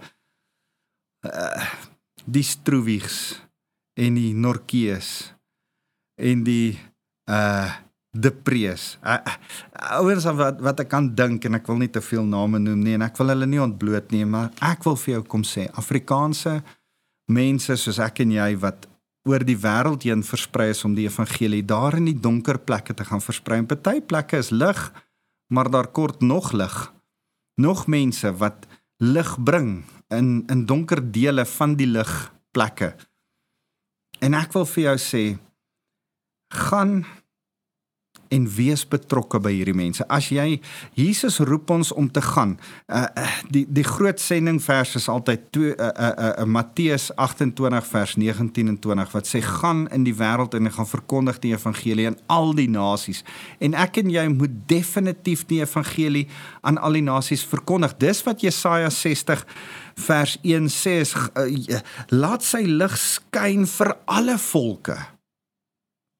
uh, 1.26 1.66
die 2.24 2.44
Stroewigs 2.44 3.36
en 3.96 4.18
die 4.18 4.32
Norkees 4.36 5.32
en 6.20 6.44
die 6.46 6.76
uh 7.30 7.85
deprees. 8.20 8.96
Ouens 9.98 10.26
wat 10.38 10.60
wat 10.64 10.82
ek 10.82 10.90
kan 10.92 11.08
dink 11.14 11.44
en 11.44 11.58
ek 11.58 11.68
wil 11.70 11.80
nie 11.82 11.92
te 11.92 12.02
veel 12.04 12.24
name 12.24 12.60
noem 12.62 12.82
nie 12.84 12.96
en 12.96 13.04
ek 13.06 13.18
wil 13.20 13.32
hulle 13.34 13.48
nie 13.50 13.62
ontbloot 13.62 14.12
nie, 14.14 14.24
maar 14.24 14.50
ek 14.64 14.84
wil 14.88 14.98
vir 15.02 15.16
jou 15.16 15.22
kom 15.36 15.44
sê 15.46 15.68
Afrikaanse 15.76 16.60
mense 17.32 17.76
soos 17.80 17.98
ek 18.02 18.22
en 18.24 18.36
jy 18.36 18.50
wat 18.62 18.86
oor 19.26 19.42
die 19.42 19.58
wêreld 19.58 20.06
heen 20.06 20.22
versprei 20.22 20.70
is 20.70 20.84
om 20.86 20.94
die 20.94 21.08
evangelie 21.08 21.64
daar 21.66 21.96
in 21.98 22.06
die 22.06 22.20
donker 22.22 22.60
plekke 22.62 22.94
te 22.94 23.04
gaan 23.04 23.22
versprei. 23.22 23.58
En 23.58 23.66
party 23.66 23.98
plekke 24.00 24.38
is 24.38 24.52
lig, 24.54 24.78
maar 25.50 25.70
daar 25.70 25.90
kort 25.90 26.22
nog 26.22 26.52
lig. 26.54 26.76
Nog 27.58 27.86
mense 27.90 28.30
wat 28.38 28.68
lig 29.02 29.34
bring 29.42 29.82
in 30.14 30.44
in 30.52 30.64
donker 30.66 31.02
dele 31.02 31.44
van 31.56 31.74
die 31.74 31.90
lig 31.90 32.12
plekke. 32.54 32.94
En 34.22 34.36
ek 34.38 34.54
wil 34.54 34.66
vir 34.70 34.82
jou 34.84 34.96
sê 35.02 35.24
gaan 36.54 37.02
en 38.28 38.46
wees 38.56 38.84
betrokke 38.88 39.40
by 39.42 39.52
hierdie 39.54 39.76
mense. 39.76 40.04
As 40.12 40.30
jy 40.32 40.60
Jesus 40.96 41.38
roep 41.44 41.70
ons 41.70 41.92
om 41.92 42.08
te 42.10 42.22
gaan. 42.24 42.56
Uh 42.86 43.06
die 43.52 43.64
die 43.70 43.84
groot 43.86 44.20
sendingvers 44.20 44.96
is 44.98 45.08
altyd 45.12 45.46
2 45.54 45.68
uh, 45.70 45.74
uh, 45.76 46.10
uh, 46.10 46.30
uh 46.42 46.46
Matteus 46.48 47.08
28 47.16 47.86
vers 47.90 48.16
19 48.16 48.72
en 48.72 48.78
20 48.82 49.12
wat 49.14 49.28
sê 49.28 49.42
gaan 49.44 49.86
in 49.94 50.06
die 50.06 50.14
wêreld 50.16 50.54
en 50.54 50.70
gaan 50.72 50.88
verkondig 50.88 51.40
die 51.44 51.52
evangelie 51.54 52.06
aan 52.10 52.18
al 52.32 52.54
die 52.58 52.68
nasies. 52.70 53.22
En 53.60 53.74
ek 53.74 54.02
en 54.02 54.10
jy 54.12 54.26
moet 54.32 54.54
definitief 54.70 55.46
die 55.50 55.62
evangelie 55.64 56.26
aan 56.62 56.78
al 56.78 56.98
die 56.98 57.04
nasies 57.06 57.44
verkondig. 57.46 57.96
Dis 58.02 58.22
wat 58.26 58.44
Jesaja 58.44 58.90
60 58.90 59.44
vers 60.06 60.38
1 60.42 60.70
sê 60.72 61.00
is 61.04 61.14
uh, 61.16 61.80
laat 62.12 62.44
sy 62.44 62.64
lig 62.68 62.96
skyn 63.00 63.66
vir 63.78 63.94
alle 64.04 64.38
volke. 64.40 64.98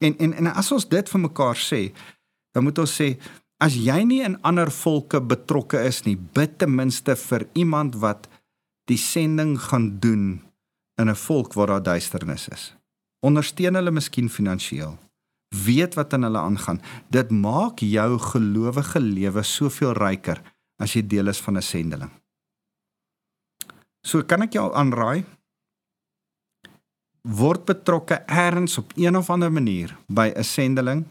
En 0.04 0.16
en 0.18 0.32
en 0.32 0.46
as 0.52 0.72
ons 0.72 0.88
dit 0.88 1.08
vir 1.12 1.20
mekaar 1.20 1.56
sê, 1.56 1.92
dan 2.52 2.64
moet 2.64 2.78
ons 2.78 2.96
sê 3.00 3.16
as 3.62 3.76
jy 3.76 4.02
nie 4.04 4.22
in 4.24 4.36
ander 4.44 4.70
volke 4.70 5.20
betrokke 5.20 5.80
is 5.88 6.02
nie, 6.04 6.16
bid 6.16 6.58
ten 6.60 6.74
minste 6.76 7.16
vir 7.16 7.46
iemand 7.56 7.96
wat 8.02 8.28
die 8.90 9.00
sending 9.00 9.56
gaan 9.68 9.96
doen 10.00 10.42
in 11.00 11.08
'n 11.08 11.22
volk 11.26 11.54
waar 11.54 11.66
daar 11.66 11.82
duisternis 11.82 12.48
is. 12.48 12.74
Ondersteun 13.20 13.74
hulle 13.74 13.90
miskien 13.90 14.28
finansiëel. 14.28 14.98
Weet 15.64 15.94
wat 15.94 16.12
aan 16.12 16.22
hulle 16.22 16.38
aangaan. 16.38 16.80
Dit 17.10 17.30
maak 17.30 17.78
jou 17.78 18.18
gelowige 18.18 19.00
lewe 19.00 19.42
soveel 19.42 19.92
ryker 19.92 20.42
as 20.78 20.92
jy 20.92 21.06
deel 21.06 21.28
is 21.28 21.40
van 21.40 21.56
'n 21.56 21.62
sendeling. 21.62 22.10
So 24.02 24.22
kan 24.22 24.42
ek 24.42 24.52
jou 24.52 24.74
aanraai 24.74 25.24
word 27.26 27.64
betrokke 27.64 28.22
ergens 28.26 28.78
op 28.78 28.92
een 28.96 29.16
of 29.16 29.30
ander 29.30 29.52
manier 29.52 29.96
by 30.06 30.32
'n 30.34 30.44
sendeling 30.44 31.04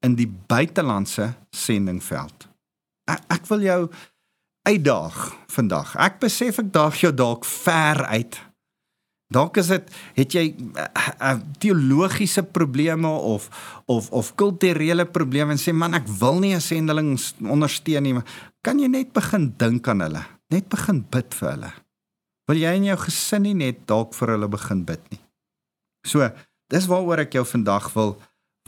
in 0.00 0.14
die 0.14 0.28
buitelandse 0.46 1.34
sendingveld. 1.50 2.48
Ek, 3.04 3.20
ek 3.26 3.46
wil 3.46 3.60
jou 3.60 3.90
uitdaag 4.62 5.36
vandag. 5.46 5.96
Ek 5.96 6.18
besef 6.20 6.58
ek 6.58 6.72
daag 6.72 7.00
jou 7.00 7.14
dalk 7.14 7.44
ver 7.44 8.04
uit. 8.04 8.40
Dalk 9.28 9.56
is 9.60 9.66
dit 9.66 9.90
het 10.16 10.32
jy 10.32 10.44
uh, 10.56 11.34
teologiese 11.60 12.42
probleme 12.42 13.08
of 13.08 13.48
of 13.84 14.10
of 14.10 14.34
kulturele 14.34 15.04
probleme 15.04 15.52
en 15.52 15.60
sê 15.60 15.72
man 15.72 15.94
ek 15.94 16.08
wil 16.20 16.40
nie 16.40 16.54
'n 16.54 16.60
sendeling 16.60 17.20
ondersteun 17.44 18.02
nie, 18.02 18.16
kan 18.64 18.78
jy 18.78 18.88
net 18.88 19.12
begin 19.12 19.52
dink 19.56 19.88
aan 19.88 20.00
hulle? 20.00 20.24
Net 20.50 20.68
begin 20.68 21.04
bid 21.10 21.34
vir 21.34 21.50
hulle. 21.50 21.72
Wil 22.48 22.56
jy 22.56 22.74
in 22.76 22.84
jou 22.84 22.96
gesin 22.96 23.42
nie 23.42 23.54
net 23.54 23.86
dalk 23.86 24.14
vir 24.14 24.28
hulle 24.28 24.48
begin 24.48 24.84
bid 24.84 25.00
nie? 25.10 25.27
So, 26.06 26.28
dis 26.70 26.88
waaroor 26.90 27.24
ek 27.24 27.38
jou 27.38 27.46
vandag 27.48 27.92
wil 27.96 28.16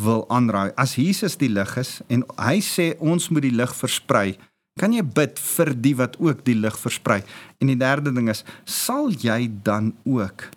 wil 0.01 0.25
aanraai. 0.33 0.73
As 0.81 0.97
Jesus 0.97 1.37
die 1.37 1.51
lig 1.53 1.75
is 1.81 1.99
en 2.09 2.25
hy 2.40 2.61
sê 2.64 2.95
ons 3.05 3.29
moet 3.29 3.45
die 3.45 3.53
lig 3.53 3.73
versprei, 3.77 4.38
kan 4.81 4.95
jy 4.97 5.03
bid 5.05 5.37
vir 5.43 5.75
die 5.77 5.93
wat 5.99 6.16
ook 6.23 6.40
die 6.47 6.57
lig 6.57 6.77
versprei. 6.81 7.21
En 7.61 7.69
die 7.69 7.77
derde 7.77 8.12
ding 8.16 8.31
is, 8.33 8.45
sal 8.64 9.11
jy 9.12 9.51
dan 9.66 9.93
ook 10.09 10.49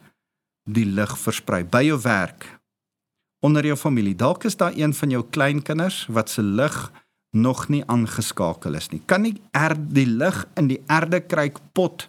die 0.63 0.87
lig 0.87 1.17
versprei 1.19 1.63
by 1.67 1.83
jou 1.89 1.99
werk, 2.05 2.47
onder 3.43 3.65
jou 3.67 3.75
familie. 3.75 4.15
Dalk 4.15 4.47
is 4.47 4.55
daar 4.55 4.75
een 4.79 4.93
van 4.95 5.11
jou 5.11 5.23
kleinkinders 5.35 6.05
wat 6.07 6.31
se 6.31 6.43
lig 6.43 6.77
nog 7.35 7.65
nie 7.73 7.81
aangeskakel 7.89 8.77
is 8.79 8.91
nie. 8.93 9.01
Kan 9.09 9.25
nie 9.25 9.35
er 9.51 9.75
die 9.75 10.07
lig 10.07 10.45
in 10.59 10.69
die 10.71 10.79
erdekruik 10.87 11.59
pot 11.75 12.07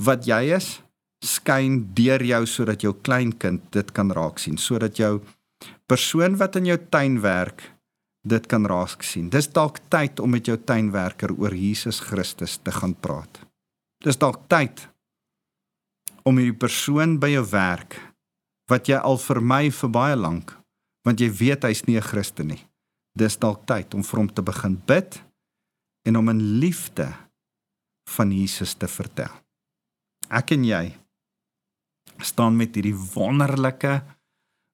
wat 0.00 0.24
jy 0.24 0.46
is 0.56 0.78
skyn 1.24 1.82
deur 1.94 2.22
jou 2.24 2.46
sodat 2.48 2.82
jou 2.82 2.94
kleinkind 2.94 3.66
dit 3.74 3.92
kan 3.92 4.10
raak 4.10 4.38
sien, 4.40 4.56
sodat 4.56 4.98
jou 4.98 5.20
persoon 5.90 6.38
wat 6.40 6.56
in 6.56 6.70
jou 6.70 6.78
tuin 6.90 7.20
werk 7.20 7.66
dit 8.22 8.46
kan 8.46 8.66
raak 8.68 9.04
sien. 9.04 9.30
Dis 9.32 9.48
dalk 9.48 9.80
tyd 9.92 10.20
om 10.20 10.30
met 10.30 10.46
jou 10.46 10.56
tuinwerker 10.56 11.32
oor 11.36 11.54
Jesus 11.56 12.00
Christus 12.04 12.58
te 12.64 12.72
gaan 12.72 12.94
praat. 12.94 13.40
Dis 14.04 14.20
dalk 14.20 14.46
tyd 14.48 14.86
om 16.24 16.36
hierdie 16.36 16.56
persoon 16.56 17.18
by 17.20 17.32
jou 17.32 17.44
werk 17.52 17.96
wat 18.70 18.88
jy 18.88 19.00
al 19.00 19.18
vermy 19.20 19.70
vir 19.74 19.92
baie 19.92 20.16
lank 20.16 20.54
want 21.06 21.20
jy 21.20 21.30
weet 21.32 21.64
hy's 21.64 21.86
nie 21.88 21.96
'n 21.96 22.04
Christen 22.04 22.48
nie. 22.48 22.66
Dis 23.16 23.36
dalk 23.36 23.66
tyd 23.66 23.94
om 23.94 24.02
vir 24.02 24.18
hom 24.18 24.28
te 24.28 24.42
begin 24.42 24.76
bid 24.86 25.22
en 26.06 26.16
om 26.16 26.28
in 26.28 26.60
liefde 26.60 27.08
van 28.16 28.32
Jesus 28.32 28.74
te 28.74 28.88
vertel. 28.88 29.32
Ek 30.30 30.52
en 30.52 30.64
jy 30.64 30.99
staan 32.26 32.56
met 32.56 32.74
hierdie 32.74 32.96
wonderlike 33.14 34.00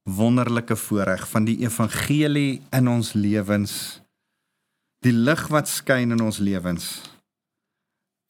wonderlike 0.06 0.76
voorreg 0.78 1.24
van 1.28 1.44
die 1.48 1.56
evangelie 1.64 2.62
in 2.70 2.88
ons 2.88 3.12
lewens. 3.18 4.00
Die 5.02 5.12
lig 5.12 5.42
wat 5.50 5.68
skyn 5.68 6.14
in 6.14 6.22
ons 6.22 6.38
lewens. 6.38 7.02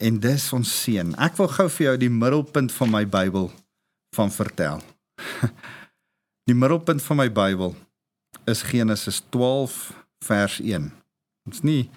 En 0.00 0.16
dis 0.20 0.46
ons 0.56 0.72
seën. 0.82 1.12
Ek 1.20 1.36
wil 1.36 1.50
gou 1.52 1.68
vir 1.76 1.86
jou 1.86 1.96
die 2.00 2.12
middelpunt 2.12 2.72
van 2.72 2.92
my 2.92 3.04
Bybel 3.08 3.50
van 4.16 4.32
vertel. 4.32 4.80
Die 6.46 6.54
middelpunt 6.54 7.02
van 7.02 7.18
my 7.18 7.26
Bybel 7.32 7.72
is 8.46 8.60
Genesis 8.62 9.18
12 9.34 9.90
vers 10.22 10.60
1. 10.62 10.92
Dit's 11.48 11.64
nie 11.66 11.88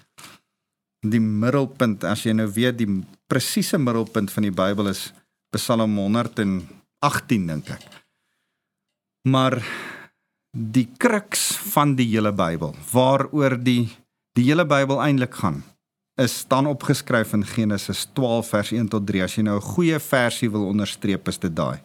die 1.00 1.20
middelpunt 1.20 2.04
as 2.04 2.26
jy 2.26 2.34
nou 2.36 2.48
weet 2.52 2.76
die 2.82 2.88
presiese 3.30 3.78
middelpunt 3.80 4.32
van 4.34 4.44
die 4.44 4.52
Bybel 4.52 4.90
is 4.90 5.12
Psalm 5.54 5.94
118 7.00 7.46
dink 7.48 7.70
ek. 7.72 7.86
Maar 9.28 9.58
die 10.56 10.88
kruks 10.98 11.52
van 11.72 11.94
die 11.96 12.08
hele 12.10 12.32
Bybel 12.32 12.74
waaroor 12.92 13.56
die 13.56 13.88
die 14.38 14.46
hele 14.46 14.64
Bybel 14.66 15.00
eintlik 15.02 15.34
gaan 15.40 15.62
is 16.20 16.38
staan 16.44 16.68
opgeskryf 16.68 17.32
in 17.32 17.44
Genesis 17.46 18.04
12 18.14 18.48
vers 18.48 18.72
1 18.76 18.88
tot 18.92 19.06
3. 19.06 19.22
As 19.24 19.36
jy 19.36 19.42
nou 19.42 19.56
'n 19.56 19.72
goeie 19.74 19.98
versie 19.98 20.50
wil 20.50 20.66
onderstreep 20.66 21.28
is 21.28 21.38
dit 21.38 21.54
daai. 21.56 21.80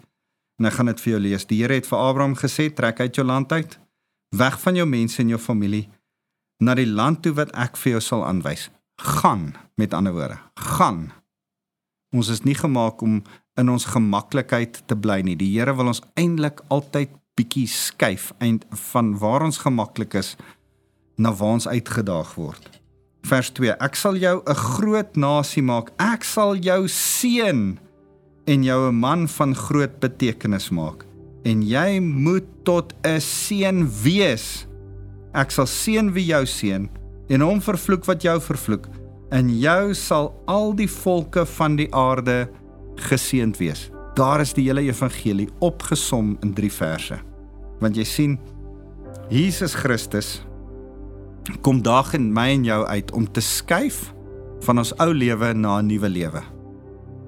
En 0.59 0.65
ek 0.65 0.73
gaan 0.73 0.85
dit 0.85 1.01
vir 1.01 1.11
jou 1.11 1.21
lees. 1.21 1.45
Die 1.45 1.61
Here 1.61 1.73
het 1.73 1.87
vir 1.87 1.99
Abraham 1.99 2.35
gesê: 2.35 2.73
"Trek 2.73 2.99
uit 2.99 3.15
jou 3.15 3.25
land 3.25 3.51
uit, 3.51 3.79
weg 4.35 4.59
van 4.59 4.75
jou 4.75 4.85
mense 4.85 5.21
en 5.21 5.29
jou 5.29 5.39
familie, 5.39 5.89
na 6.59 6.75
die 6.75 6.87
land 6.87 7.21
toe 7.23 7.33
wat 7.33 7.51
ek 7.55 7.77
vir 7.77 7.97
jou 7.97 8.01
sal 8.01 8.25
aanwys. 8.25 8.69
Gaan, 9.01 9.55
met 9.75 9.93
ander 9.93 10.13
woorde, 10.15 10.37
gaan. 10.55 11.11
Ons 12.15 12.29
is 12.31 12.45
nie 12.47 12.55
gemaak 12.55 13.01
om 13.03 13.23
in 13.57 13.69
ons 13.69 13.85
gemaklikheid 13.85 14.83
te 14.87 14.95
bly 14.95 15.21
nie. 15.21 15.35
Die 15.35 15.51
Here 15.57 15.75
wil 15.75 15.87
ons 15.87 16.01
eintlik 16.15 16.61
altyd 16.69 17.09
bietjie 17.35 17.67
skuif 17.67 18.31
eind 18.39 18.65
van 18.91 19.17
waar 19.19 19.43
ons 19.43 19.57
gemaklik 19.57 20.15
is 20.15 20.35
na 21.17 21.31
waar 21.31 21.59
ons 21.59 21.67
uitgedaag 21.67 22.35
word 22.35 22.75
vers 23.25 23.49
2 23.57 23.75
Ek 23.81 23.97
sal 23.97 24.17
jou 24.21 24.41
'n 24.45 24.55
groot 24.55 25.17
nasie 25.17 25.63
maak. 25.63 25.91
Ek 25.99 26.23
sal 26.23 26.55
jou 26.55 26.87
seën 26.87 27.77
en 28.45 28.63
jou 28.63 28.89
'n 28.89 28.95
man 28.95 29.27
van 29.27 29.55
groot 29.55 29.99
betekenis 29.99 30.69
maak. 30.69 31.05
En 31.43 31.61
jy 31.61 31.99
moet 31.99 32.45
tot 32.63 32.93
'n 33.03 33.19
seën 33.19 33.87
wees. 34.03 34.67
Ek 35.33 35.51
sal 35.51 35.65
seën 35.65 36.13
wie 36.13 36.25
jou 36.25 36.45
seën 36.45 36.89
en 37.29 37.41
hom 37.41 37.61
vervloek 37.61 38.05
wat 38.05 38.21
jou 38.21 38.39
vervloek. 38.39 38.87
In 39.31 39.59
jou 39.59 39.93
sal 39.93 40.33
al 40.47 40.73
die 40.73 40.89
volke 40.89 41.45
van 41.45 41.75
die 41.75 41.93
aarde 41.93 42.49
geseënd 42.95 43.57
wees. 43.57 43.89
Daar 44.15 44.41
is 44.41 44.53
die 44.53 44.67
hele 44.67 44.81
evangelie 44.81 45.49
opgesom 45.59 46.37
in 46.41 46.53
3 46.53 46.71
verse. 46.71 47.19
Want 47.79 47.97
jy 47.99 48.03
sien 48.07 48.39
Jesus 49.29 49.73
Christus 49.75 50.39
kom 51.61 51.81
daag 51.85 52.13
in 52.17 52.31
my 52.33 52.49
en 52.55 52.65
jou 52.65 52.81
uit 52.85 53.11
om 53.11 53.25
te 53.31 53.41
skuif 53.41 54.13
van 54.65 54.81
ons 54.81 54.93
ou 55.03 55.11
lewe 55.13 55.53
na 55.53 55.79
'n 55.81 55.87
nuwe 55.87 56.09
lewe. 56.09 56.41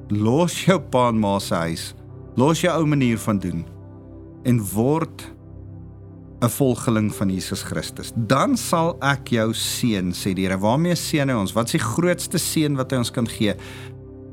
Los 0.09 0.65
jou 0.65 0.79
pa 0.79 1.09
en 1.09 1.19
ma 1.19 1.39
se 1.39 1.55
huis. 1.55 1.93
Los 2.35 2.61
jou 2.61 2.73
ou 2.79 2.85
manier 2.85 3.17
van 3.17 3.39
doen 3.39 3.65
en 4.43 4.61
word 4.73 5.37
'n 6.41 6.49
volgeling 6.49 7.15
van 7.15 7.29
Jesus 7.29 7.61
Christus. 7.61 8.11
Dan 8.15 8.57
sal 8.57 8.95
ek 9.01 9.27
jou 9.27 9.53
seën, 9.53 10.13
sê 10.13 10.33
die 10.33 10.45
Here. 10.45 10.57
Waarmee 10.57 10.95
seën 10.95 11.29
hy 11.29 11.35
ons? 11.35 11.53
Wat 11.53 11.65
is 11.65 11.71
die 11.71 11.79
grootste 11.79 12.37
seën 12.37 12.75
wat 12.75 12.91
hy 12.91 12.97
ons 12.97 13.11
kan 13.11 13.27
gee? 13.27 13.55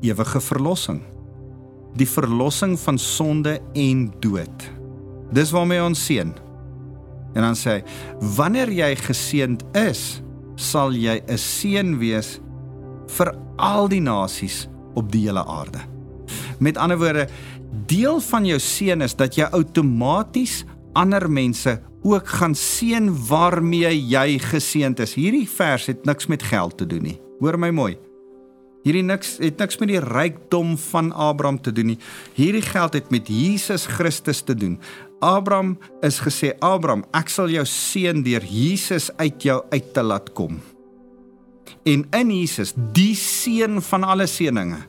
Ewige 0.02 0.40
verlossing. 0.40 1.00
Die 1.94 2.08
verlossing 2.08 2.78
van 2.80 2.98
sonde 2.98 3.60
en 3.78 4.08
dood. 4.20 4.70
Dis 5.34 5.52
waarmee 5.54 5.82
ons 5.82 6.04
seën. 6.04 6.32
En 7.34 7.42
dan 7.42 7.56
sê 7.58 7.78
hy: 7.78 7.82
"Wanneer 8.36 8.70
jy 8.72 8.96
geseënd 8.96 9.62
is, 9.74 10.22
sal 10.56 10.92
jy 10.92 11.22
'n 11.26 11.38
seën 11.38 11.98
wees 11.98 12.40
vir 13.06 13.34
al 13.56 13.88
die 13.88 14.00
nasies 14.00 14.68
op 14.94 15.12
die 15.12 15.26
hele 15.26 15.44
aarde." 15.44 15.80
Met 16.58 16.76
ander 16.76 16.98
woorde, 16.98 17.28
deel 17.86 18.20
van 18.20 18.46
jou 18.46 18.58
seën 18.58 19.02
is 19.02 19.14
dat 19.14 19.34
jy 19.34 19.44
outomaties 19.50 20.64
ander 20.92 21.30
mense 21.30 21.80
ook 22.02 22.28
gaan 22.28 22.54
seën 22.54 23.26
waarmee 23.28 24.06
jy 24.06 24.38
geseënd 24.38 25.00
is. 25.00 25.14
Hierdie 25.14 25.48
vers 25.48 25.86
het 25.86 26.04
niks 26.04 26.26
met 26.26 26.42
geld 26.42 26.76
te 26.78 26.86
doen 26.86 27.02
nie. 27.02 27.20
Hoor 27.40 27.58
my 27.58 27.70
mooi. 27.70 27.96
Hierdie 28.84 29.04
niks 29.04 29.38
het 29.40 29.60
niks 29.62 29.78
met 29.80 29.88
die 29.94 30.02
rykdom 30.02 30.74
van 30.90 31.10
Abraham 31.12 31.56
te 31.64 31.72
doen 31.72 31.94
nie. 31.94 31.98
Hierdie 32.36 32.64
geld 32.64 32.98
het 32.98 33.10
met 33.14 33.30
Jesus 33.32 33.86
Christus 33.88 34.42
te 34.44 34.54
doen. 34.54 34.76
Abraham 35.24 35.78
is 36.04 36.20
gesê 36.20 36.52
Abraham, 36.60 37.06
ek 37.16 37.32
sal 37.32 37.48
jou 37.48 37.64
seën 37.64 38.20
deur 38.26 38.44
Jesus 38.44 39.08
uit 39.16 39.46
jou 39.48 39.62
uit 39.72 39.92
te 39.96 40.04
laat 40.04 40.28
kom. 40.36 40.60
En 41.88 42.04
in 42.16 42.32
Jesus, 42.32 42.74
die 42.96 43.14
seën 43.16 43.80
van 43.88 44.04
alle 44.04 44.26
seëninge, 44.28 44.82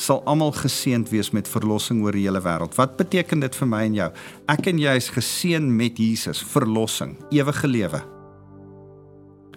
sal 0.00 0.22
almal 0.30 0.54
geseënd 0.56 1.10
wees 1.12 1.32
met 1.36 1.50
verlossing 1.50 2.00
oor 2.04 2.16
die 2.16 2.24
hele 2.24 2.40
wêreld. 2.42 2.76
Wat 2.78 2.96
beteken 2.98 3.42
dit 3.42 3.58
vir 3.58 3.68
my 3.68 3.82
en 3.88 3.98
jou? 3.98 4.08
Ek 4.54 4.70
en 4.70 4.80
jy 4.80 4.94
is 4.96 5.10
geseën 5.12 5.66
met 5.76 5.98
Jesus, 6.00 6.40
verlossing, 6.54 7.16
ewige 7.34 7.68
lewe. 7.68 8.00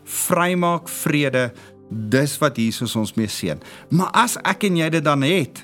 Vrymaak, 0.03 0.89
vrede, 0.91 1.45
dis 1.93 2.37
wat 2.41 2.57
Jesus 2.57 2.95
ons 2.99 3.13
mee 3.17 3.29
seën. 3.31 3.61
Maar 3.89 4.11
as 4.25 4.37
ek 4.43 4.67
en 4.69 4.79
jy 4.79 4.89
dit 4.93 5.05
dan 5.05 5.25
het, 5.25 5.63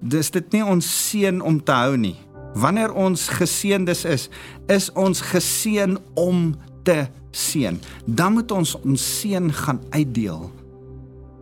dis 0.00 0.30
dit 0.34 0.56
nie 0.56 0.64
ons 0.64 0.86
seën 1.08 1.40
om 1.42 1.58
te 1.62 1.74
hou 1.74 1.96
nie. 2.00 2.16
Wanneer 2.56 2.94
ons 2.96 3.28
geseëndes 3.36 4.04
is, 4.08 4.28
is 4.72 4.88
ons 4.96 5.20
geseën 5.32 5.96
om 6.16 6.54
te 6.86 7.04
seën. 7.36 7.76
Dan 8.06 8.38
moet 8.38 8.52
ons 8.52 8.76
ons 8.80 9.08
seën 9.20 9.52
gaan 9.52 9.82
uitdeel 9.92 10.46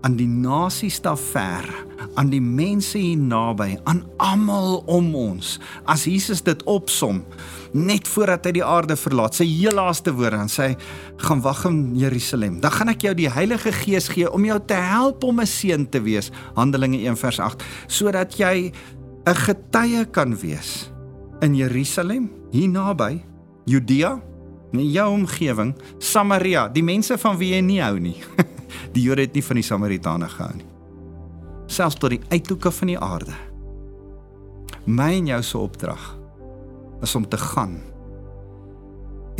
aan 0.04 0.18
die 0.18 0.28
nasies 0.28 0.98
daar 1.00 1.18
ver, 1.18 1.64
aan 2.20 2.28
die 2.28 2.42
mense 2.42 2.98
hier 3.00 3.18
naby, 3.18 3.78
aan 3.88 4.02
almal 4.20 4.82
om 4.90 5.14
ons. 5.16 5.56
As 5.88 6.04
Jesus 6.04 6.42
dit 6.44 6.60
opsom 6.68 7.22
net 7.74 8.06
voordat 8.12 8.44
hy 8.46 8.52
die 8.58 8.64
aarde 8.64 8.98
verlaat, 9.00 9.34
sy 9.34 9.46
heel 9.48 9.74
laaste 9.74 10.12
woorde 10.14 10.42
aan 10.44 10.52
sy 10.52 10.74
gaan 11.24 11.40
wag 11.42 11.64
in 11.70 11.80
Jerusalem. 11.98 12.60
Dan 12.62 12.76
gaan 12.76 12.92
ek 12.92 13.06
jou 13.08 13.14
die 13.18 13.30
Heilige 13.32 13.72
Gees 13.80 14.10
gee 14.12 14.28
om 14.28 14.44
jou 14.44 14.60
te 14.60 14.76
help 14.76 15.24
om 15.24 15.40
'n 15.40 15.46
seën 15.46 15.88
te 15.88 16.00
wees. 16.04 16.30
Handelinge 16.54 17.00
1:8, 17.08 17.64
sodat 17.88 18.36
jy 18.36 18.72
'n 19.26 19.34
getuie 19.34 20.04
kan 20.12 20.36
wees 20.36 20.90
in 21.40 21.54
Jerusalem, 21.56 22.30
hier 22.50 22.68
naby, 22.68 23.24
Judea, 23.64 24.20
in 24.72 24.90
jou 24.90 25.10
omgewing, 25.10 25.74
Samaria, 25.98 26.68
die 26.68 26.82
mense 26.82 27.18
van 27.18 27.36
wie 27.38 27.54
jy 27.54 27.60
nie 27.60 27.80
hou 27.80 27.98
nie. 27.98 28.16
Die 28.92 29.02
Jode 29.02 29.26
het 29.26 29.34
nie 29.34 29.44
van 29.44 29.60
die 29.60 29.66
Samaritane 29.66 30.28
gehou 30.28 30.54
nie. 30.56 30.70
selfs 31.66 31.96
tot 31.98 32.12
die 32.12 32.20
uithoeke 32.28 32.70
van 32.70 32.92
die 32.92 32.98
aarde. 33.00 33.34
My 34.84 35.14
en 35.16 35.30
jou 35.32 35.40
se 35.42 35.58
opdrag 35.58 36.02
is 37.02 37.14
om 37.16 37.28
te 37.28 37.40
gaan 37.40 37.78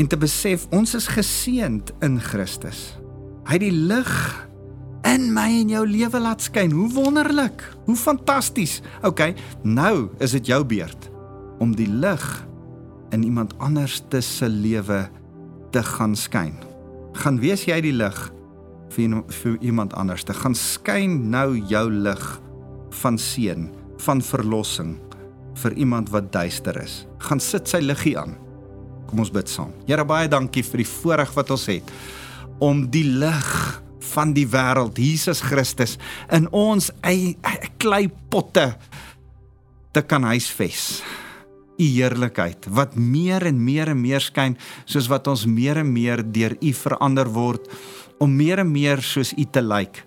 en 0.01 0.09
te 0.11 0.19
besef 0.19 0.65
ons 0.75 0.97
is 0.97 1.07
geseënd 1.15 1.93
in 2.03 2.17
Christus. 2.19 2.97
Hy 3.47 3.59
het 3.59 3.63
die 3.63 3.77
lig 3.93 4.15
in 5.07 5.29
my 5.37 5.47
en 5.61 5.71
jou 5.71 5.85
lewe 5.87 6.19
laat 6.19 6.43
skyn. 6.43 6.73
Hoe 6.75 6.89
wonderlik. 6.91 7.63
Hoe 7.87 7.95
fantasties. 7.97 8.81
OK, 9.07 9.37
nou 9.63 10.09
is 10.19 10.35
dit 10.35 10.51
jou 10.51 10.65
beurt 10.67 11.11
om 11.63 11.77
die 11.77 11.87
lig 11.87 12.25
in 13.15 13.23
iemand 13.23 13.55
anders 13.63 14.01
se 14.19 14.49
lewe 14.49 15.05
te 15.71 15.83
gaan 15.83 16.17
skyn. 16.17 16.57
Gaan 17.23 17.39
wees 17.39 17.69
jy 17.69 17.79
die 17.85 17.95
lig 17.95 18.19
vir, 18.95 19.23
vir 19.43 19.59
iemand 19.61 19.95
anders. 19.99 20.25
Te 20.25 20.35
gaan 20.37 20.57
skyn 20.59 21.31
nou 21.31 21.55
jou 21.71 21.87
lig 21.91 22.25
van 23.03 23.19
seën, 23.19 23.69
van 24.07 24.23
verlossing 24.23 24.97
vir 25.63 25.77
iemand 25.79 26.11
wat 26.15 26.33
duister 26.35 26.77
is. 26.83 27.05
Gaan 27.27 27.43
sit 27.43 27.71
sy 27.71 27.83
liggie 27.83 28.17
aan. 28.19 28.37
Kom 29.09 29.23
ons 29.23 29.33
bid 29.35 29.51
saam. 29.51 29.73
Here 29.89 30.05
baie 30.07 30.31
dankie 30.31 30.65
vir 30.67 30.83
die 30.83 30.91
voorreg 30.91 31.35
wat 31.37 31.53
ons 31.55 31.69
het 31.71 31.95
om 32.63 32.85
die 32.91 33.07
lig 33.07 33.51
van 34.15 34.31
die 34.37 34.47
wêreld, 34.47 34.99
Jesus 35.01 35.41
Christus, 35.43 35.97
in 36.33 36.47
ons 36.55 36.91
eie 37.03 37.35
klei 37.83 38.07
potte 38.31 38.69
te 39.95 40.03
kan 40.07 40.27
huisves. 40.31 41.03
U 41.75 41.83
heerlikheid 41.83 42.69
wat 42.71 42.95
meer 42.95 43.49
en 43.49 43.59
meer 43.59 43.91
en 43.91 43.99
meer 43.99 44.23
skyn 44.23 44.55
soos 44.87 45.09
wat 45.11 45.27
ons 45.31 45.43
meer 45.51 45.81
en 45.83 45.89
meer 45.91 46.23
deur 46.23 46.55
U 46.63 46.71
verander 46.79 47.31
word 47.35 47.67
om 48.19 48.37
meer 48.37 48.59
en 48.59 48.73
meer 48.73 49.03
soos 49.03 49.33
U 49.37 49.45
te 49.45 49.63
lyk. 49.63 50.05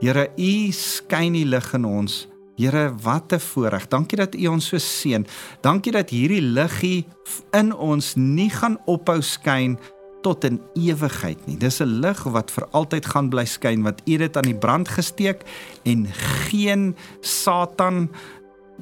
Here, 0.00 0.28
U 0.36 0.72
skyn 0.72 1.32
die 1.32 1.46
lig 1.46 1.74
in 1.74 1.84
ons 1.84 2.26
Here, 2.56 2.92
wat 3.02 3.32
'n 3.32 3.40
voorreg. 3.40 3.88
Dankie 3.88 4.16
dat 4.16 4.34
U 4.34 4.46
ons 4.46 4.66
so 4.66 4.76
seën. 4.76 5.26
Dankie 5.62 5.92
dat 5.92 6.10
hierdie 6.10 6.42
liggie 6.42 7.06
in 7.52 7.72
ons 7.74 8.14
nie 8.14 8.50
gaan 8.50 8.78
ophou 8.86 9.20
skyn 9.22 9.78
tot 10.22 10.44
in 10.44 10.60
ewigheid 10.74 11.46
nie. 11.46 11.56
Dis 11.56 11.80
'n 11.80 12.00
lig 12.00 12.22
wat 12.24 12.50
vir 12.50 12.68
altyd 12.72 13.06
gaan 13.06 13.28
bly 13.28 13.44
skyn 13.44 13.82
wat 13.82 14.02
U 14.06 14.16
dit 14.16 14.36
aan 14.36 14.48
die 14.48 14.58
brand 14.58 14.88
gesteek 14.88 15.42
en 15.84 16.06
geen 16.48 16.94
Satan 17.20 18.10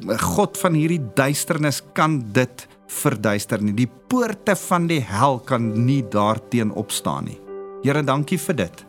God 0.06 0.58
van 0.58 0.74
hierdie 0.74 1.02
duisternis 1.14 1.82
kan 1.92 2.24
dit 2.32 2.66
verduister 2.86 3.62
nie. 3.62 3.72
Die 3.72 3.90
poorte 4.08 4.56
van 4.56 4.86
die 4.86 5.00
hel 5.00 5.38
kan 5.38 5.84
nie 5.84 6.02
daarteen 6.02 6.72
opstaan 6.72 7.24
nie. 7.24 7.49
Here, 7.82 8.02
dankie 8.02 8.38
vir 8.38 8.56
dit. 8.56 8.86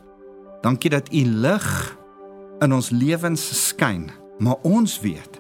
Dankie 0.62 0.89
dat 0.89 1.08
U 1.13 1.23
lig 1.25 1.97
in 2.62 2.73
ons 2.73 2.89
lewens 2.89 3.67
skyn 3.67 4.12
Maar 4.41 4.58
ons 4.65 4.99
weet, 5.04 5.38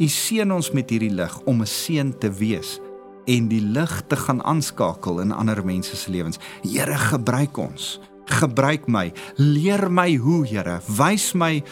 U 0.00 0.06
seën 0.08 0.50
ons 0.52 0.68
met 0.74 0.88
hierdie 0.90 1.12
lig 1.14 1.34
om 1.46 1.62
'n 1.62 1.66
seën 1.66 2.12
te 2.18 2.28
wees 2.30 2.80
en 3.26 3.48
die 3.48 3.60
lig 3.60 4.02
te 4.08 4.16
gaan 4.16 4.42
aanskakel 4.42 5.20
in 5.20 5.32
ander 5.32 5.64
mense 5.64 5.96
se 5.96 6.10
lewens. 6.10 6.38
Here, 6.62 6.96
gebruik 6.96 7.56
ons. 7.56 8.00
Gebruik 8.24 8.88
my. 8.88 9.12
Leer 9.36 9.90
my 9.90 10.16
hoe, 10.16 10.46
Here. 10.46 10.80
Wys 10.98 11.32
my 11.32 11.62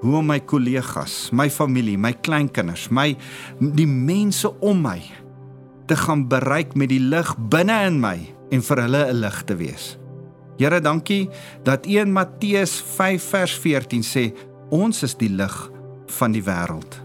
hoe 0.00 0.16
om 0.16 0.26
my 0.26 0.40
kollegas, 0.40 1.30
my 1.32 1.50
familie, 1.50 1.98
my 1.98 2.12
kleinkinders, 2.12 2.88
my 2.88 3.16
die 3.60 3.86
mense 3.86 4.60
om 4.60 4.82
my 4.82 5.02
te 5.86 5.96
gaan 5.96 6.28
bereik 6.28 6.74
met 6.74 6.88
die 6.88 7.00
lig 7.00 7.36
binne 7.38 7.86
in 7.86 8.00
my 8.00 8.34
en 8.50 8.62
vir 8.62 8.76
hulle 8.76 9.06
'n 9.08 9.20
lig 9.20 9.44
te 9.44 9.56
wees. 9.56 10.03
Here, 10.58 10.80
dankie 10.80 11.28
dat 11.62 11.86
U 11.86 11.98
in 11.98 12.12
Matteus 12.12 12.78
5 12.96 13.30
vers 13.34 13.54
14 13.58 14.04
sê, 14.06 14.28
ons 14.70 15.02
is 15.02 15.16
die 15.18 15.30
lig 15.30 15.56
van 16.18 16.32
die 16.32 16.42
wêreld. 16.42 17.04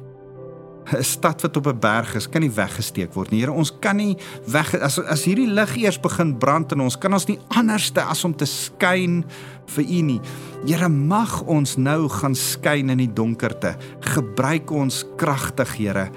'n 0.90 1.04
Stad 1.04 1.42
wat 1.42 1.58
op 1.58 1.68
'n 1.68 1.80
berg 1.80 2.16
is, 2.16 2.30
kan 2.30 2.42
nie 2.42 2.52
weggesteek 2.52 3.14
word 3.14 3.32
nie. 3.32 3.40
Here, 3.40 3.52
ons 3.52 3.72
kan 3.80 3.96
nie 3.96 4.18
weg 4.48 4.74
as 4.82 5.00
as 5.00 5.24
hierdie 5.26 5.48
lig 5.48 5.78
eers 5.78 6.00
begin 6.00 6.38
brand 6.38 6.72
in 6.72 6.82
ons, 6.82 6.98
kan 6.98 7.14
ons 7.14 7.28
nie 7.28 7.40
anderste 7.48 8.02
as 8.02 8.24
om 8.24 8.36
te 8.36 8.46
skyn 8.46 9.24
vir 9.66 9.84
U 9.84 10.02
nie. 10.02 10.22
Here, 10.66 10.90
mag 10.90 11.44
ons 11.44 11.78
nou 11.78 12.10
gaan 12.10 12.36
skyn 12.36 12.90
in 12.90 12.98
die 12.98 13.14
donkerte. 13.14 13.76
Gebruik 14.00 14.72
ons 14.72 15.06
kragtig, 15.18 15.78
Here. 15.78 16.10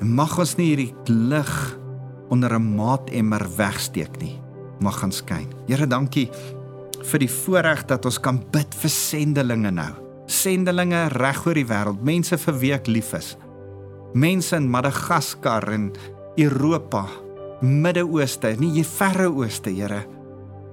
Mag 0.00 0.38
ons 0.38 0.56
nie 0.56 0.74
hierdie 0.74 0.94
lig 1.06 1.78
onder 2.30 2.54
'n 2.54 2.76
maatemmer 2.76 3.46
wegsteek 3.56 4.20
nie. 4.20 4.40
Mag 4.80 4.98
gaan 4.98 5.12
skyn. 5.12 5.46
Here, 5.68 5.86
dankie 5.86 6.30
vir 7.04 7.18
die 7.18 7.32
voorreg 7.32 7.86
dat 7.86 8.04
ons 8.04 8.18
kan 8.18 8.38
bid 8.52 8.74
vir 8.82 8.90
sendelinge 8.90 9.70
nou 9.70 9.92
sendelinge 10.30 11.08
reg 11.18 11.42
oor 11.46 11.58
die 11.58 11.66
wêreld, 11.66 12.02
mense 12.06 12.38
vir 12.38 12.58
wie 12.62 12.72
ek 12.76 12.88
lief 12.90 13.12
is. 13.18 13.34
Mense 14.14 14.56
in 14.58 14.68
Madagaskar 14.70 15.68
en 15.74 15.90
Europa, 16.40 17.04
Midde-Ooste, 17.60 18.54
nie 18.60 18.72
hier 18.78 18.88
verre 18.88 19.28
ooste, 19.28 19.70
Here. 19.74 20.04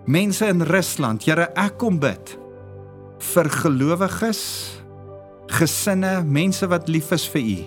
Mense 0.07 0.47
in 0.47 0.63
Rusland, 0.65 1.25
Here, 1.27 1.49
ek 1.57 1.79
kom 1.81 1.99
bid 2.01 2.37
vir 3.33 3.49
gelowiges, 3.49 4.41
gesinne, 5.57 6.19
mense 6.21 6.67
wat 6.69 6.89
lief 6.91 7.09
is 7.15 7.25
vir 7.33 7.41
U, 7.41 7.57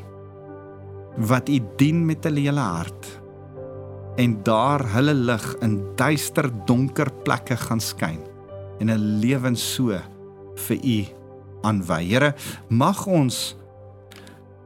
wat 1.27 1.51
U 1.51 1.59
dien 1.77 2.05
met 2.07 2.27
'n 2.27 2.37
hele 2.37 2.61
hart 2.61 3.07
en 4.16 4.42
daar 4.44 4.85
hulle 4.94 5.14
lig 5.14 5.57
in 5.62 5.81
duister 5.96 6.51
donker 6.66 7.11
plekke 7.25 7.57
gaan 7.57 7.81
skyn 7.81 8.29
en 8.80 8.90
'n 8.90 9.20
lewens 9.20 9.74
so 9.74 10.00
vir 10.66 10.78
u 10.84 11.04
aanwy. 11.62 12.02
Here, 12.08 12.34
mag 12.68 13.06
ons 13.06 13.56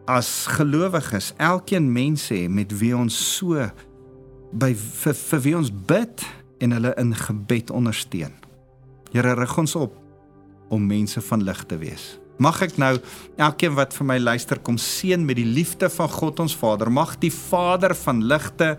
as 0.07 0.47
gelowiges 0.47 1.33
elkeen 1.37 1.93
mense 1.93 2.35
hê 2.35 2.49
met 2.49 2.73
wie 2.79 2.97
ons 2.97 3.37
so 3.37 3.71
by 4.53 4.75
vir, 4.75 5.15
vir 5.15 5.41
wie 5.41 5.57
ons 5.57 5.71
bid 5.71 6.25
en 6.61 6.77
hulle 6.77 6.95
in 7.01 7.15
gebed 7.15 7.71
ondersteun. 7.71 8.33
Here, 9.13 9.35
rig 9.35 9.59
ons 9.59 9.75
op 9.77 9.97
om 10.69 10.87
mense 10.87 11.21
van 11.21 11.43
lig 11.45 11.65
te 11.65 11.79
wees. 11.79 12.19
Mag 12.43 12.63
ek 12.67 12.79
nou 12.83 12.97
elkeen 13.39 13.77
wat 13.79 13.95
vir 13.95 14.07
my 14.07 14.19
luister 14.19 14.59
kom 14.59 14.79
seën 14.81 15.23
met 15.23 15.39
die 15.39 15.47
liefde 15.47 15.89
van 15.89 16.11
God 16.11 16.41
ons 16.43 16.57
Vader. 16.59 16.91
Mag 16.91 17.15
die 17.23 17.31
Vader 17.31 17.95
van 17.95 18.25
ligte 18.27 18.75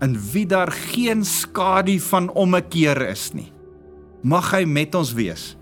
in 0.00 0.16
wie 0.32 0.46
daar 0.48 0.72
geen 0.72 1.24
skadu 1.24 1.98
van 2.08 2.30
ommekeer 2.32 3.00
is 3.10 3.30
nie. 3.36 3.50
Mag 4.26 4.48
hy 4.50 4.64
met 4.66 4.94
ons 4.98 5.12
wees 5.14 5.52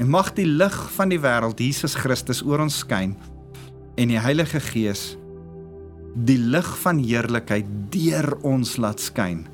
En 0.00 0.08
mag 0.12 0.32
die 0.36 0.48
lig 0.48 0.76
van 0.96 1.12
die 1.12 1.20
wêreld 1.20 1.60
Jesus 1.60 1.94
Christus 1.96 2.42
oor 2.44 2.60
ons 2.64 2.82
skyn 2.84 3.14
en 4.00 4.12
die 4.12 4.20
Heilige 4.20 4.60
Gees 4.64 5.14
die 6.26 6.38
lig 6.40 6.66
van 6.82 6.98
heerlikheid 6.98 7.68
deur 7.94 8.32
ons 8.46 8.74
laat 8.82 9.00
skyn 9.00 9.44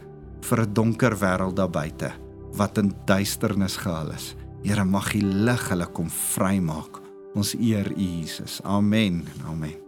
vir 0.49 0.63
'n 0.63 0.75
donker 0.75 1.15
wêreld 1.21 1.57
daar 1.57 1.71
buite 1.71 2.13
wat 2.57 2.79
in 2.79 2.95
duisternis 3.07 3.77
gehul 3.77 4.13
is. 4.15 4.35
Here 4.65 4.85
mag 4.85 5.15
U 5.15 5.21
lig 5.21 5.69
hulle 5.69 5.87
kom 5.93 6.09
vrymaak. 6.11 7.03
Ons 7.35 7.55
eer 7.55 7.93
U 7.93 8.01
Jesus. 8.01 8.61
Amen. 8.65 9.27
Amen. 9.47 9.86